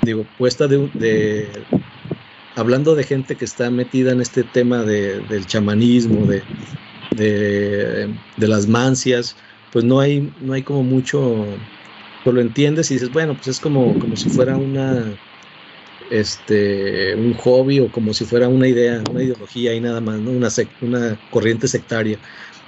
[0.02, 1.50] digo, puesta de, de
[2.56, 6.42] hablando de gente que está metida en este tema de, del chamanismo, de,
[7.12, 9.36] de, de, las mancias,
[9.76, 11.46] pues no hay, no hay como mucho,
[12.24, 15.04] pues lo entiendes y dices, bueno, pues es como, como si fuera una,
[16.10, 20.32] este, un hobby o como si fuera una idea, una ideología y nada más, ¿no?
[20.32, 22.18] una, sec, una corriente sectaria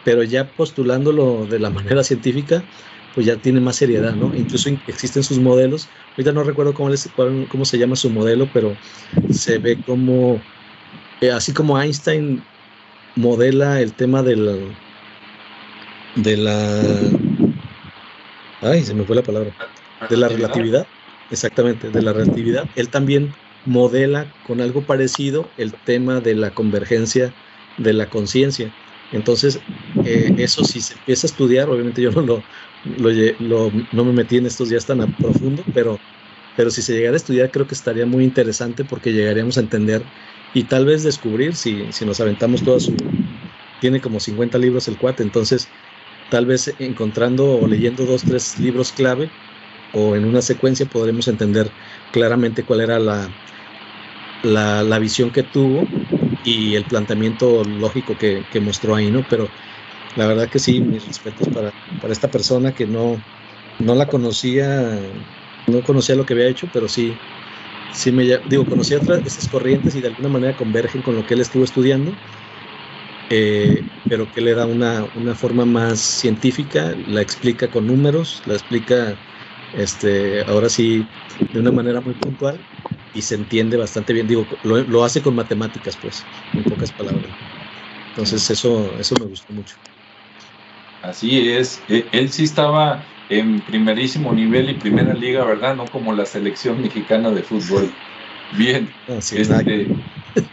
[0.03, 2.62] pero ya postulándolo de la manera científica,
[3.16, 4.36] pues ya tiene más seriedad, ¿no?
[4.36, 8.49] Incluso existen sus modelos, ahorita no recuerdo cómo, les, cuál, cómo se llama su modelo,
[8.53, 8.76] pero
[9.32, 10.41] se ve como,
[11.22, 12.43] eh, así como Einstein
[13.16, 14.58] modela el tema de la,
[16.18, 16.82] de la,
[18.61, 19.51] ay, se me fue la palabra,
[20.09, 20.88] de la relatividad,
[21.32, 22.68] exactamente, de la relatividad.
[22.76, 23.34] Él también
[23.65, 27.34] modela con algo parecido el tema de la convergencia
[27.78, 28.74] de la conciencia.
[29.11, 29.59] Entonces,
[30.03, 32.43] eh, eso si se empieza a estudiar, obviamente yo no lo,
[33.39, 35.99] lo, no me metí en estos días tan a profundo, pero,
[36.55, 40.03] pero si se llegara a estudiar creo que estaría muy interesante porque llegaríamos a entender
[40.53, 42.95] y tal vez descubrir si, si nos aventamos toda su...
[43.80, 45.70] Tiene como 50 libros el cuate, entonces
[46.30, 49.30] tal vez encontrando o leyendo dos, tres libros clave
[49.94, 51.72] o en una secuencia podremos entender
[52.12, 53.30] claramente cuál era la,
[54.44, 55.88] la, la visión que tuvo
[56.44, 59.24] y el planteamiento lógico que, que, mostró ahí, ¿no?
[59.30, 59.48] Pero
[60.16, 61.72] la verdad que sí, mis respetos para,
[62.02, 63.22] para esta persona que no,
[63.80, 65.00] no la conocía,
[65.68, 67.14] no conocía lo que había hecho, pero sí,
[67.94, 71.34] sí me digo, conocía otras esas corrientes y de alguna manera convergen con lo que
[71.34, 72.12] él estuvo estudiando,
[73.30, 78.54] eh, pero que le da una, una, forma más científica, la explica con números, la
[78.54, 79.18] explica
[79.78, 81.06] este, ahora sí
[81.52, 82.58] de una manera muy puntual
[83.14, 84.28] y se entiende bastante bien.
[84.28, 86.24] Digo, lo, hace con matemáticas, pues,
[86.54, 87.26] en pocas palabras.
[88.10, 89.76] Entonces eso, eso me gustó mucho.
[91.04, 95.76] Así es, e, él sí estaba en primerísimo nivel y primera liga, ¿verdad?
[95.76, 97.92] No como la selección mexicana de fútbol.
[98.58, 99.50] Bien, así es.
[99.50, 99.88] Este,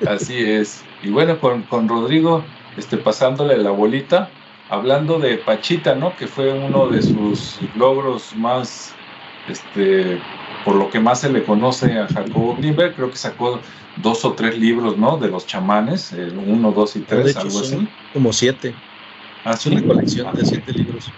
[0.06, 0.82] así es.
[1.02, 2.44] Y bueno, con, con Rodrigo,
[2.76, 4.30] este, pasándole la bolita,
[4.70, 6.16] hablando de Pachita, ¿no?
[6.16, 8.94] Que fue uno de sus logros más
[9.48, 10.20] este,
[10.64, 13.60] por lo que más se le conoce a Jacobo Greenberg, creo que sacó
[13.96, 15.18] dos o tres libros, ¿no?
[15.18, 17.86] De los chamanes, el uno, dos y tres, algo así.
[18.12, 18.74] Como siete.
[19.44, 21.10] Ah, es una colección de siete libros.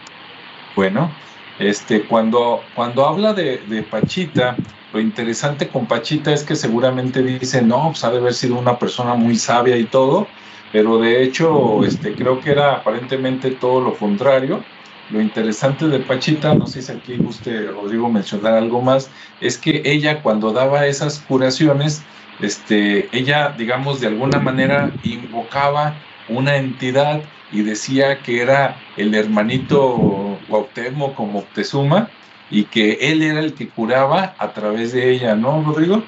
[0.75, 1.11] Bueno,
[1.59, 4.57] este, cuando, cuando habla de, de, Pachita,
[4.93, 8.79] lo interesante con Pachita es que seguramente dice, no, pues ha de haber sido una
[8.79, 10.27] persona muy sabia y todo,
[10.73, 14.62] pero de hecho, este, creo que era aparentemente todo lo contrario
[15.11, 19.11] lo interesante de Pachita, no sé si aquí guste Rodrigo mencionar algo más,
[19.41, 22.05] es que ella cuando daba esas curaciones,
[22.41, 25.95] este, ella, digamos, de alguna manera invocaba
[26.29, 32.11] una entidad y decía que era el hermanito Cuauhtémoc como Moctezuma
[32.51, 36.03] y que él era el que curaba a través de ella, ¿no, Rodrigo?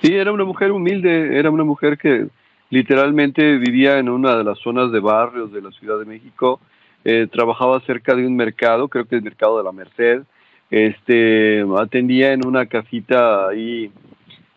[0.00, 2.28] Sí, era una mujer humilde, era una mujer que
[2.70, 6.60] literalmente vivía en una de las zonas de barrios de la Ciudad de México,
[7.04, 10.22] eh, trabajaba cerca de un mercado, creo que el mercado de la Merced,
[10.70, 13.90] este, atendía en una casita ahí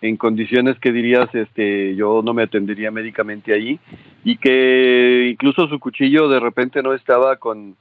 [0.01, 3.79] en condiciones que dirías, este, yo no me atendería médicamente ahí,
[4.23, 7.75] y que incluso su cuchillo de repente no estaba con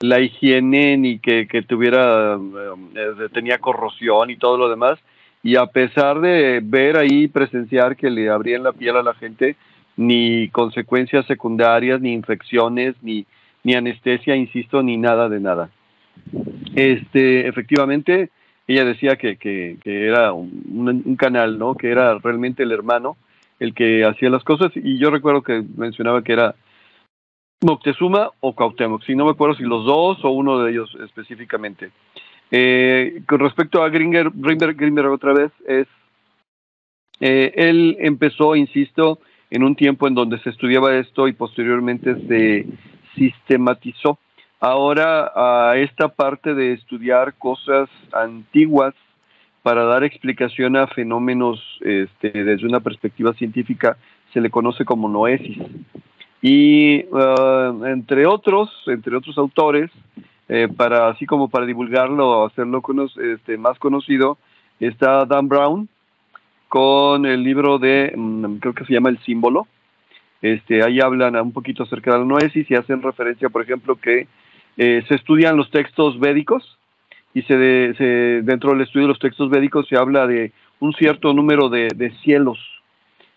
[0.00, 4.98] la higiene ni que, tuviera, eh, tenía corrosión y todo lo demás,
[5.42, 9.56] y a pesar de ver ahí, presenciar que le abrían la piel a la gente,
[10.00, 13.26] ni consecuencias secundarias, ni infecciones, ni,
[13.62, 15.68] ni anestesia, insisto, ni nada de nada.
[16.74, 18.30] Este, efectivamente,
[18.66, 21.74] ella decía que, que, era un, canal, ¿no?
[21.74, 23.18] Que era realmente el hermano
[23.58, 26.54] el que hacía las cosas y yo recuerdo que mencionaba que era
[27.62, 31.90] Moctezuma o Cuauhtémoc, si no me acuerdo si los dos o uno de ellos específicamente.
[32.50, 35.86] Eh, con respecto a Gringer, Grimberg, otra vez, es
[37.20, 39.20] eh, él empezó, insisto,
[39.50, 42.66] en un tiempo en donde se estudiaba esto y posteriormente se
[43.16, 44.18] sistematizó.
[44.60, 48.94] Ahora a esta parte de estudiar cosas antiguas
[49.62, 53.96] para dar explicación a fenómenos este, desde una perspectiva científica
[54.32, 55.58] se le conoce como noesis.
[56.42, 59.90] Y uh, entre otros, entre otros autores,
[60.48, 62.82] eh, para así como para divulgarlo, hacerlo
[63.22, 64.38] este, más conocido,
[64.78, 65.88] está Dan Brown
[66.70, 69.66] con el libro de, mm, creo que se llama El símbolo,
[70.40, 74.28] este, ahí hablan un poquito acerca de la noesis y hacen referencia, por ejemplo, que
[74.76, 76.78] eh, se estudian los textos védicos
[77.34, 81.70] y se, dentro del estudio de los textos védicos se habla de un cierto número
[81.70, 82.58] de, cielos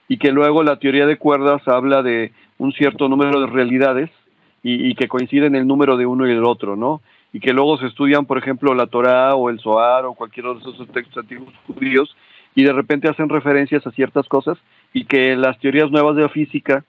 [0.08, 4.12] y que luego la teoría de cuerdas habla de un cierto número de realidades
[4.62, 7.02] y, que coinciden el número de uno y el otro, ¿no?
[7.34, 10.60] Y que luego se estudian, por ejemplo, la Torá o el Zohar o cualquiera de
[10.60, 12.16] esos textos antiguos judíos
[12.56, 14.58] y de repente hacen referencias a ciertas cosas
[14.94, 16.84] y que las teorías nuevas de la física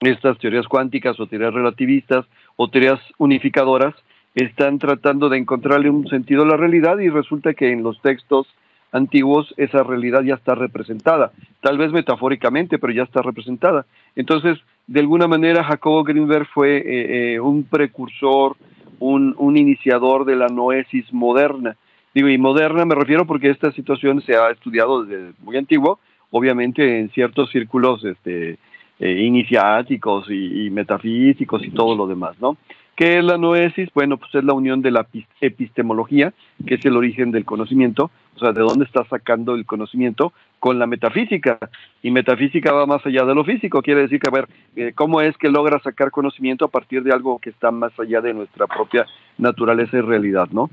[0.00, 2.24] estas teorías cuánticas o teorías relativistas
[2.56, 3.94] o teorías unificadoras
[4.34, 8.46] están tratando de encontrarle un sentido a la realidad y resulta que en los textos
[8.92, 13.86] antiguos esa realidad ya está representada, tal vez metafóricamente, pero ya está representada.
[14.16, 18.56] Entonces, de alguna manera, Jacobo Greenberg fue eh, eh, un precursor,
[18.98, 21.76] un, un, iniciador de la noesis moderna.
[22.14, 26.00] Digo, y moderna me refiero porque esta situación se ha estudiado desde muy antiguo,
[26.30, 28.58] obviamente en ciertos círculos este,
[28.98, 32.56] eh, iniciáticos y, metafísicos y todo lo demás, ¿no?
[32.96, 33.88] ¿Qué es la noesis?
[33.94, 35.06] Bueno, pues es la unión de la
[35.40, 36.34] epistemología,
[36.66, 40.78] que es el origen del conocimiento, o sea, de dónde está sacando el conocimiento, con
[40.78, 41.58] la metafísica.
[42.02, 45.22] Y metafísica va más allá de lo físico, quiere decir que, a ver, eh, ¿cómo
[45.22, 48.66] es que logra sacar conocimiento a partir de algo que está más allá de nuestra
[48.66, 49.06] propia
[49.38, 50.68] naturaleza y realidad, ¿no?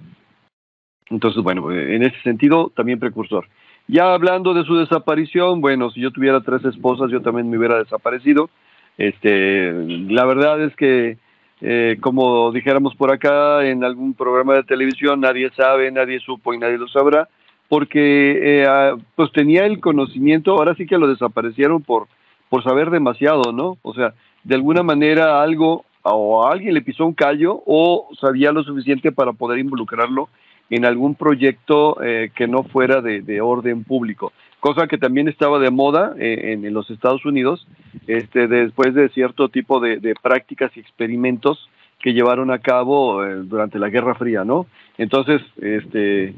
[1.09, 3.47] Entonces, bueno, en ese sentido, también precursor.
[3.87, 7.77] Ya hablando de su desaparición, bueno, si yo tuviera tres esposas, yo también me hubiera
[7.77, 8.49] desaparecido.
[8.97, 9.71] Este,
[10.09, 11.17] la verdad es que,
[11.61, 16.57] eh, como dijéramos por acá en algún programa de televisión, nadie sabe, nadie supo y
[16.57, 17.29] nadie lo sabrá,
[17.69, 22.07] porque eh, ah, pues tenía el conocimiento, ahora sí que lo desaparecieron por,
[22.49, 23.77] por saber demasiado, ¿no?
[23.83, 28.63] O sea, de alguna manera algo o alguien le pisó un callo o sabía lo
[28.63, 30.29] suficiente para poder involucrarlo
[30.69, 35.71] en algún proyecto eh, que no fuera de, orden público, cosa que también estaba de
[35.71, 37.67] moda eh, en, los Estados Unidos
[38.07, 43.79] este, después de cierto tipo de, prácticas y experimentos que llevaron a cabo eh, durante
[43.79, 44.67] la Guerra Fría, ¿no?
[44.97, 46.33] Entonces, este,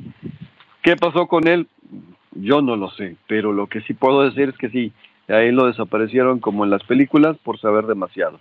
[0.82, 1.67] ¿qué pasó con él?
[2.32, 4.93] Yo no lo sé, pero lo que sí puedo decir es que sí,
[5.27, 8.39] a él lo desaparecieron como en las películas por saber demasiado.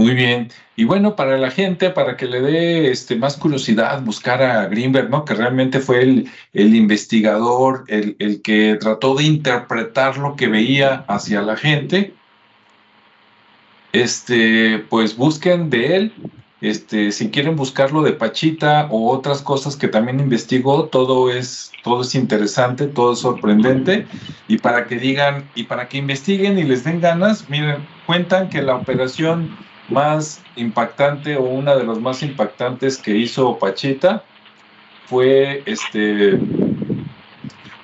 [0.00, 0.48] Muy bien.
[0.76, 5.10] Y bueno, para la gente, para que le dé este, más curiosidad buscar a Greenberg.
[5.26, 11.04] Que realmente fue el, el investigador, el, el, que trató de interpretar lo que veía
[11.06, 12.14] hacia la gente.
[13.92, 16.12] Este, pues busquen de él.
[16.62, 22.00] Este, si quieren buscarlo de Pachita o otras cosas que también investigó, todo es, todo
[22.00, 24.06] es interesante, todo es sorprendente.
[24.48, 28.62] Y para que digan, y para que investiguen y les den ganas, miren, cuentan que
[28.62, 29.56] la operación
[29.90, 34.24] más impactante o una de las más impactantes que hizo Pachita
[35.06, 36.38] fue este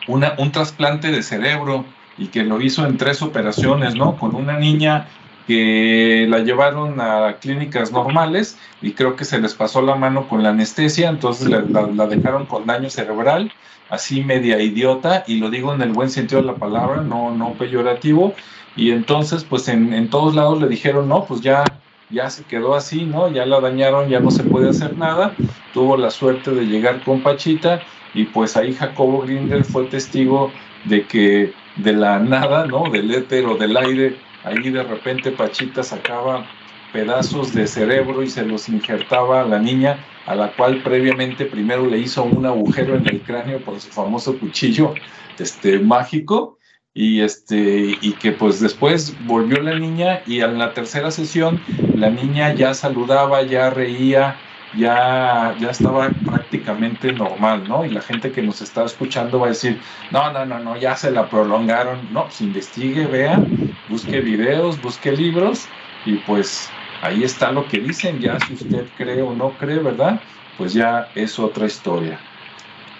[0.09, 1.85] una, un trasplante de cerebro
[2.19, 4.17] y que lo hizo en tres operaciones, ¿no?
[4.17, 5.09] Con una niña
[5.47, 10.43] que la llevaron a clínicas normales y creo que se les pasó la mano con
[10.43, 13.53] la anestesia, entonces la, dejaron con daño cerebral,
[13.89, 17.53] así media idiota, y lo digo en el buen sentido de la palabra, no, no
[17.53, 18.35] peyorativo,
[18.75, 21.65] y entonces pues en, en todos lados le dijeron, no, pues ya
[22.11, 23.31] ya se quedó así, ¿no?
[23.31, 25.35] Ya la dañaron, ya no se puede hacer nada.
[25.75, 27.81] Tuvo la suerte de llegar con Pachita
[28.15, 30.51] y pues ahí Jacobo Grinder fue testigo
[30.85, 32.85] de que de la nada, ¿no?
[32.91, 36.47] Del éter o del aire, ahí de repente Pachita sacaba
[36.93, 41.87] pedazos de cerebro y se los injertaba a la niña, a la cual previamente primero
[41.87, 44.95] le hizo un agujero en el cráneo por su famoso cuchillo
[45.39, 46.56] este, mágico
[46.99, 52.11] y este y que pues después volvió la niña y en la tercera sesión la
[52.11, 57.85] niña ya saludaba, ya reía, ya, ya estaba prácticamente normal, ¿no?
[57.85, 60.97] Y la gente que nos está escuchando va a decir, no, no, no, no, ya
[60.97, 62.13] se la prolongaron.
[62.13, 63.51] No, pues investigue, vea,
[63.87, 69.21] busque videos, busque libros y pues ahí está lo que dicen, ya si usted cree
[69.23, 70.25] o no cree, ¿verdad?
[70.57, 72.27] Pues ya es otra historia.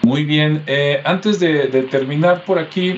[0.07, 2.97] Muy bien, eh, antes de, terminar por aquí,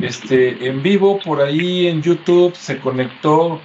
[0.00, 3.60] este, en vivo por ahí en YouTube se conectó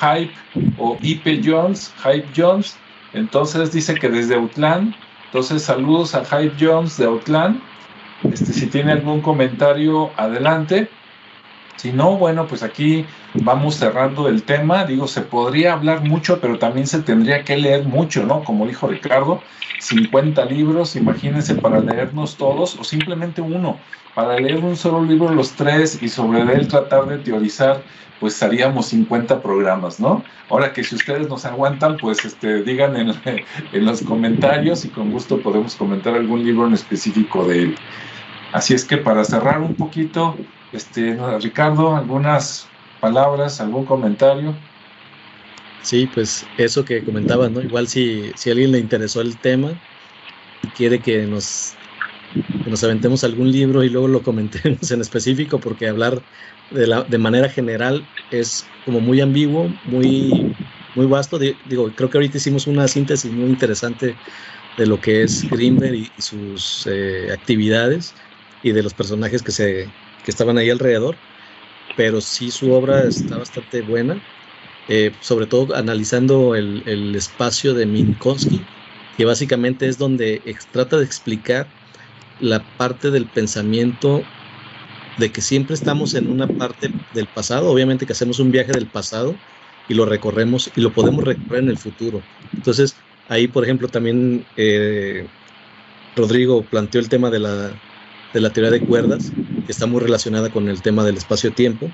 [0.00, 0.34] Hype
[0.76, 2.76] o IP Jones, Hype Jones,
[3.14, 7.58] entonces dice que desde Outland, entonces saludos a Hype Jones de Outland,
[8.30, 10.90] este, si tiene algún comentario, adelante.
[11.76, 13.06] Si no, bueno, pues aquí
[13.42, 14.84] vamos cerrando el tema.
[14.84, 18.44] Digo, se podría hablar mucho, pero también se tendría que leer mucho, ¿no?
[18.44, 19.42] Como dijo Ricardo,
[19.80, 23.78] 50 libros, imagínense, para leernos todos, o simplemente uno,
[24.14, 27.82] para leer un solo libro los tres y sobre él tratar de teorizar,
[28.18, 30.24] pues haríamos 50 programas, ¿no?
[30.48, 33.10] Ahora que si ustedes nos aguantan, pues este, digan en,
[33.72, 37.76] en los comentarios y con gusto podemos comentar algún libro en específico de él.
[38.52, 40.36] Así es que para cerrar un poquito,
[40.72, 42.68] este, Ricardo, algunas
[43.06, 44.52] palabras, algún comentario.
[45.82, 47.60] Sí, pues eso que comentabas, ¿no?
[47.60, 49.70] Igual si, si a alguien le interesó el tema,
[50.76, 51.74] quiere que nos,
[52.66, 56.20] nos aventemos algún libro y luego lo comentemos en específico, porque hablar
[56.72, 60.52] de, la, de manera general es como muy ambiguo, muy,
[60.96, 61.38] muy vasto.
[61.38, 64.16] Digo, creo que ahorita hicimos una síntesis muy interesante
[64.76, 68.14] de lo que es Greenberg y, sus eh, actividades
[68.64, 69.88] y de los personajes que se,
[70.24, 71.14] que estaban ahí alrededor,
[71.96, 74.22] pero sí su obra está bastante buena,
[74.88, 78.64] eh, sobre todo analizando el, el, espacio de Minkowski,
[79.16, 80.42] que básicamente es donde
[80.72, 81.66] trata de explicar
[82.40, 84.22] la parte del pensamiento
[85.18, 88.86] de que siempre estamos en una parte del pasado, obviamente que hacemos un viaje del
[88.86, 89.34] pasado
[89.88, 92.22] y lo recorremos y lo podemos recorrer en el futuro.
[92.54, 92.96] Entonces,
[93.28, 95.26] ahí, por ejemplo, también eh,
[96.14, 97.70] Rodrigo planteó el tema de la,
[98.34, 99.32] de la teoría de cuerdas,
[99.66, 101.90] que está muy relacionada con el tema del espacio-tiempo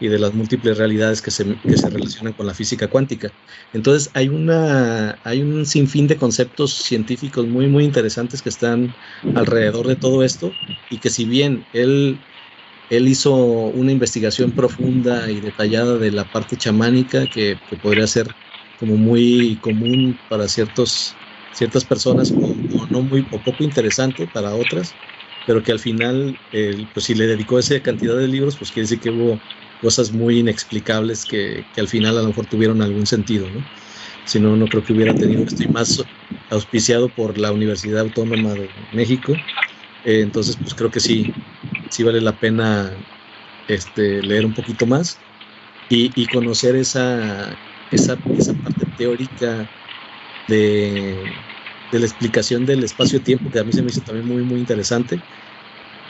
[0.00, 3.30] y de las múltiples realidades que se, que se relacionan con la física cuántica.
[3.72, 8.94] Entonces hay, una, hay un sinfín de conceptos científicos muy, muy interesantes que están
[9.34, 10.52] alrededor de todo esto
[10.90, 12.18] y que si bien él,
[12.90, 18.28] él hizo una investigación profunda y detallada de la parte chamánica que, podría ser
[18.80, 21.14] como muy común para ciertos,
[21.52, 22.56] ciertas personas o,
[22.90, 24.94] no muy, o poco interesante para otras,
[25.44, 26.38] pero que al final,
[26.92, 29.44] pues si le dedicó esa cantidad de libros, pues quiere decir que hubo
[29.78, 33.68] cosas muy inexplicables que, que, al final a lo mejor tuvieron algún sentido, ¿no?
[34.24, 36.02] Si no, no creo que hubiera tenido, estoy más
[36.48, 39.44] auspiciado por la Universidad Autónoma de México,
[40.04, 41.34] eh, entonces pues creo que sí,
[41.90, 43.04] sí vale la pena
[43.68, 45.26] este, leer un poquito más
[45.88, 49.70] y, y conocer esa, esa, esa parte teórica
[50.46, 51.44] de,
[51.94, 55.20] de la explicación del espacio-tiempo, que a mí se me hizo también muy, muy interesante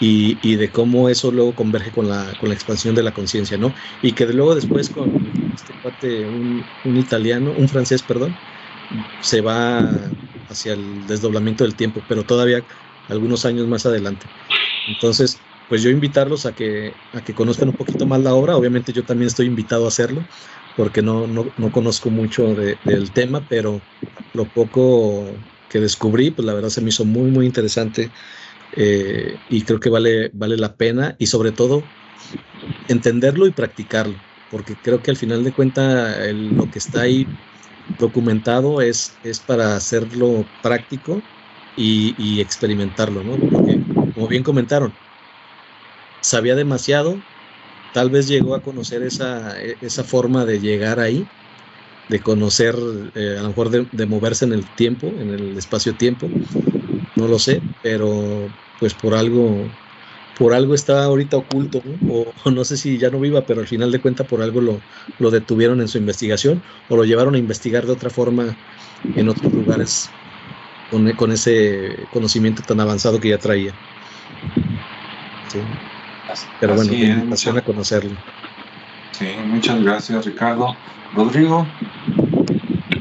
[0.00, 3.58] y, y, de cómo eso luego converge con la, con la expansión de la conciencia,
[3.58, 3.74] ¿no?
[4.02, 5.10] Y que luego después con
[5.54, 8.34] este cuate, un, un, italiano, un francés, perdón,
[9.20, 9.90] se va
[10.48, 12.62] hacia el desdoblamiento del tiempo, pero todavía
[13.10, 14.24] algunos años más adelante.
[14.88, 18.92] Entonces, pues yo invitarlos a que, a que conozcan un poquito más la obra, obviamente
[18.94, 20.24] yo también estoy invitado a hacerlo,
[20.78, 23.82] porque no, no, no conozco mucho de, del tema, pero
[24.32, 25.26] lo poco
[25.74, 28.12] que descubrí, pues la verdad se me hizo muy, muy interesante
[28.70, 31.90] eh, y creo que vale, vale la pena y sobre todo
[32.86, 37.26] entenderlo y practicarlo, porque creo que al final de cuentas lo que está ahí
[37.88, 41.26] documentado es, es para hacerlo práctico
[41.74, 43.36] y, experimentarlo, ¿no?
[43.36, 43.82] Porque,
[44.14, 44.96] como bien comentaron,
[46.20, 47.24] sabía demasiado,
[47.92, 51.32] tal vez llegó a conocer esa, esa forma de llegar ahí,
[52.08, 52.74] de conocer,
[53.14, 56.28] eh, a lo mejor de, de, moverse en el tiempo, en el espacio-tiempo,
[57.16, 58.48] no lo sé, pero
[58.78, 59.68] pues por algo,
[60.38, 63.90] por algo está ahorita oculto, O, no sé si ya no viva, pero al final
[63.92, 64.80] de cuentas por algo lo,
[65.18, 68.56] lo detuvieron en su investigación o lo llevaron a investigar de otra forma
[69.16, 70.10] en otros lugares
[70.90, 73.72] con, con ese conocimiento tan avanzado que ya traía.
[76.60, 78.16] Pero bueno, me apasiona conocerlo.
[79.12, 80.76] Sí, muchas gracias Ricardo.
[81.14, 81.66] Rodrigo.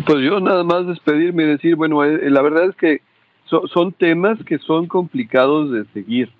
[0.05, 3.01] Pues yo nada más despedirme y decir, bueno, eh, la verdad es que
[3.45, 6.31] son temas que son complicados de seguir.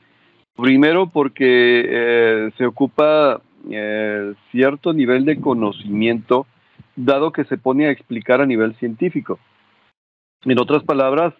[0.55, 6.45] Primero porque eh, se ocupa eh, cierto nivel de conocimiento,
[6.95, 9.39] dado que se pone a explicar a nivel científico.
[10.43, 11.33] En otras palabras,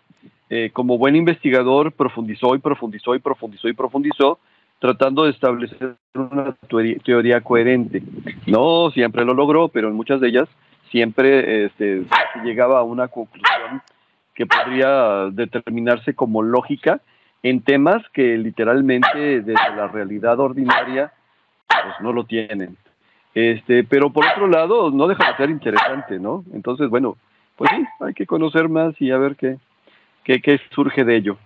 [0.49, 4.39] eh, como buen investigador, profundizó y profundizó y profundizó y profundizó,
[4.83, 6.57] tratando de establecer una
[7.05, 8.03] teoría, coherente.
[8.47, 10.49] No siempre lo logró, pero en muchas de ellas
[10.91, 12.03] siempre este,
[12.43, 13.81] llegaba a una conclusión
[14.35, 16.99] que podría determinarse como lógica
[17.43, 21.13] en temas que literalmente desde la realidad ordinaria
[21.69, 22.75] pues no lo tienen.
[23.33, 26.43] Este, pero por otro lado, no deja de ser interesante, ¿no?
[26.53, 27.15] Entonces, bueno,
[27.55, 29.59] pues sí, hay que conocer más y a ver qué,
[30.25, 31.37] qué, qué surge de ello.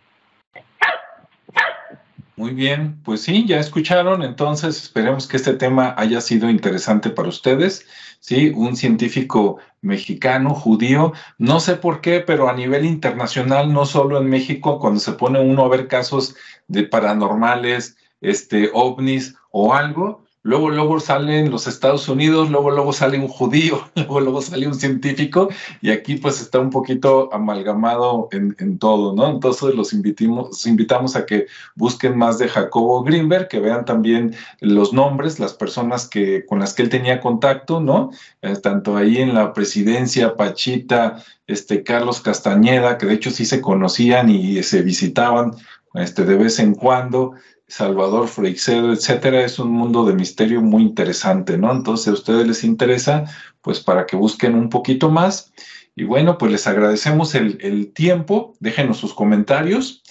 [2.38, 7.29] Muy bien, pues sí, ya escucharon, entonces esperemos que este tema haya sido interesante para
[7.29, 7.88] ustedes.
[8.19, 14.19] Sí, un científico mexicano, judío, no sé por qué, pero a nivel internacional, no solo
[14.19, 16.35] en México, cuando se pone uno a ver casos
[16.67, 23.19] de paranormales, este, ovnis o algo, luego, luego salen los Estados Unidos, luego, luego sale
[23.19, 25.49] un judío, luego, luego sale un científico,
[25.81, 29.29] y aquí pues está un poquito amalgamado en, todo, ¿no?
[29.29, 34.93] Entonces los invitamos, invitamos a que busquen más de Jacobo Greenberg, que vean también los
[34.93, 38.11] nombres, las personas que, con las que él tenía contacto, ¿no?
[38.41, 43.59] Eh, tanto ahí en la presidencia, Pachita, este, Carlos Castañeda, que de hecho sí se
[43.59, 45.55] conocían y se visitaban
[45.93, 47.33] este, de vez en cuando,
[47.68, 51.72] Salvador Freixedo, etcétera, es un mundo de misterio muy interesante, ¿no?
[51.72, 53.26] Entonces, a ustedes les interesa,
[53.61, 55.51] pues para que busquen un poquito más.
[55.95, 60.03] Y bueno, pues les agradecemos el, el tiempo, déjenos sus comentarios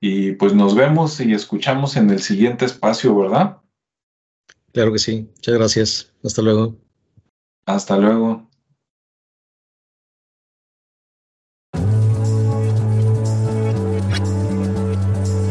[0.00, 3.58] y pues nos vemos y escuchamos en el siguiente espacio, ¿verdad?
[4.72, 5.28] Claro que sí.
[5.36, 6.12] Muchas gracias.
[6.22, 6.76] Hasta luego.
[7.66, 8.49] Hasta luego.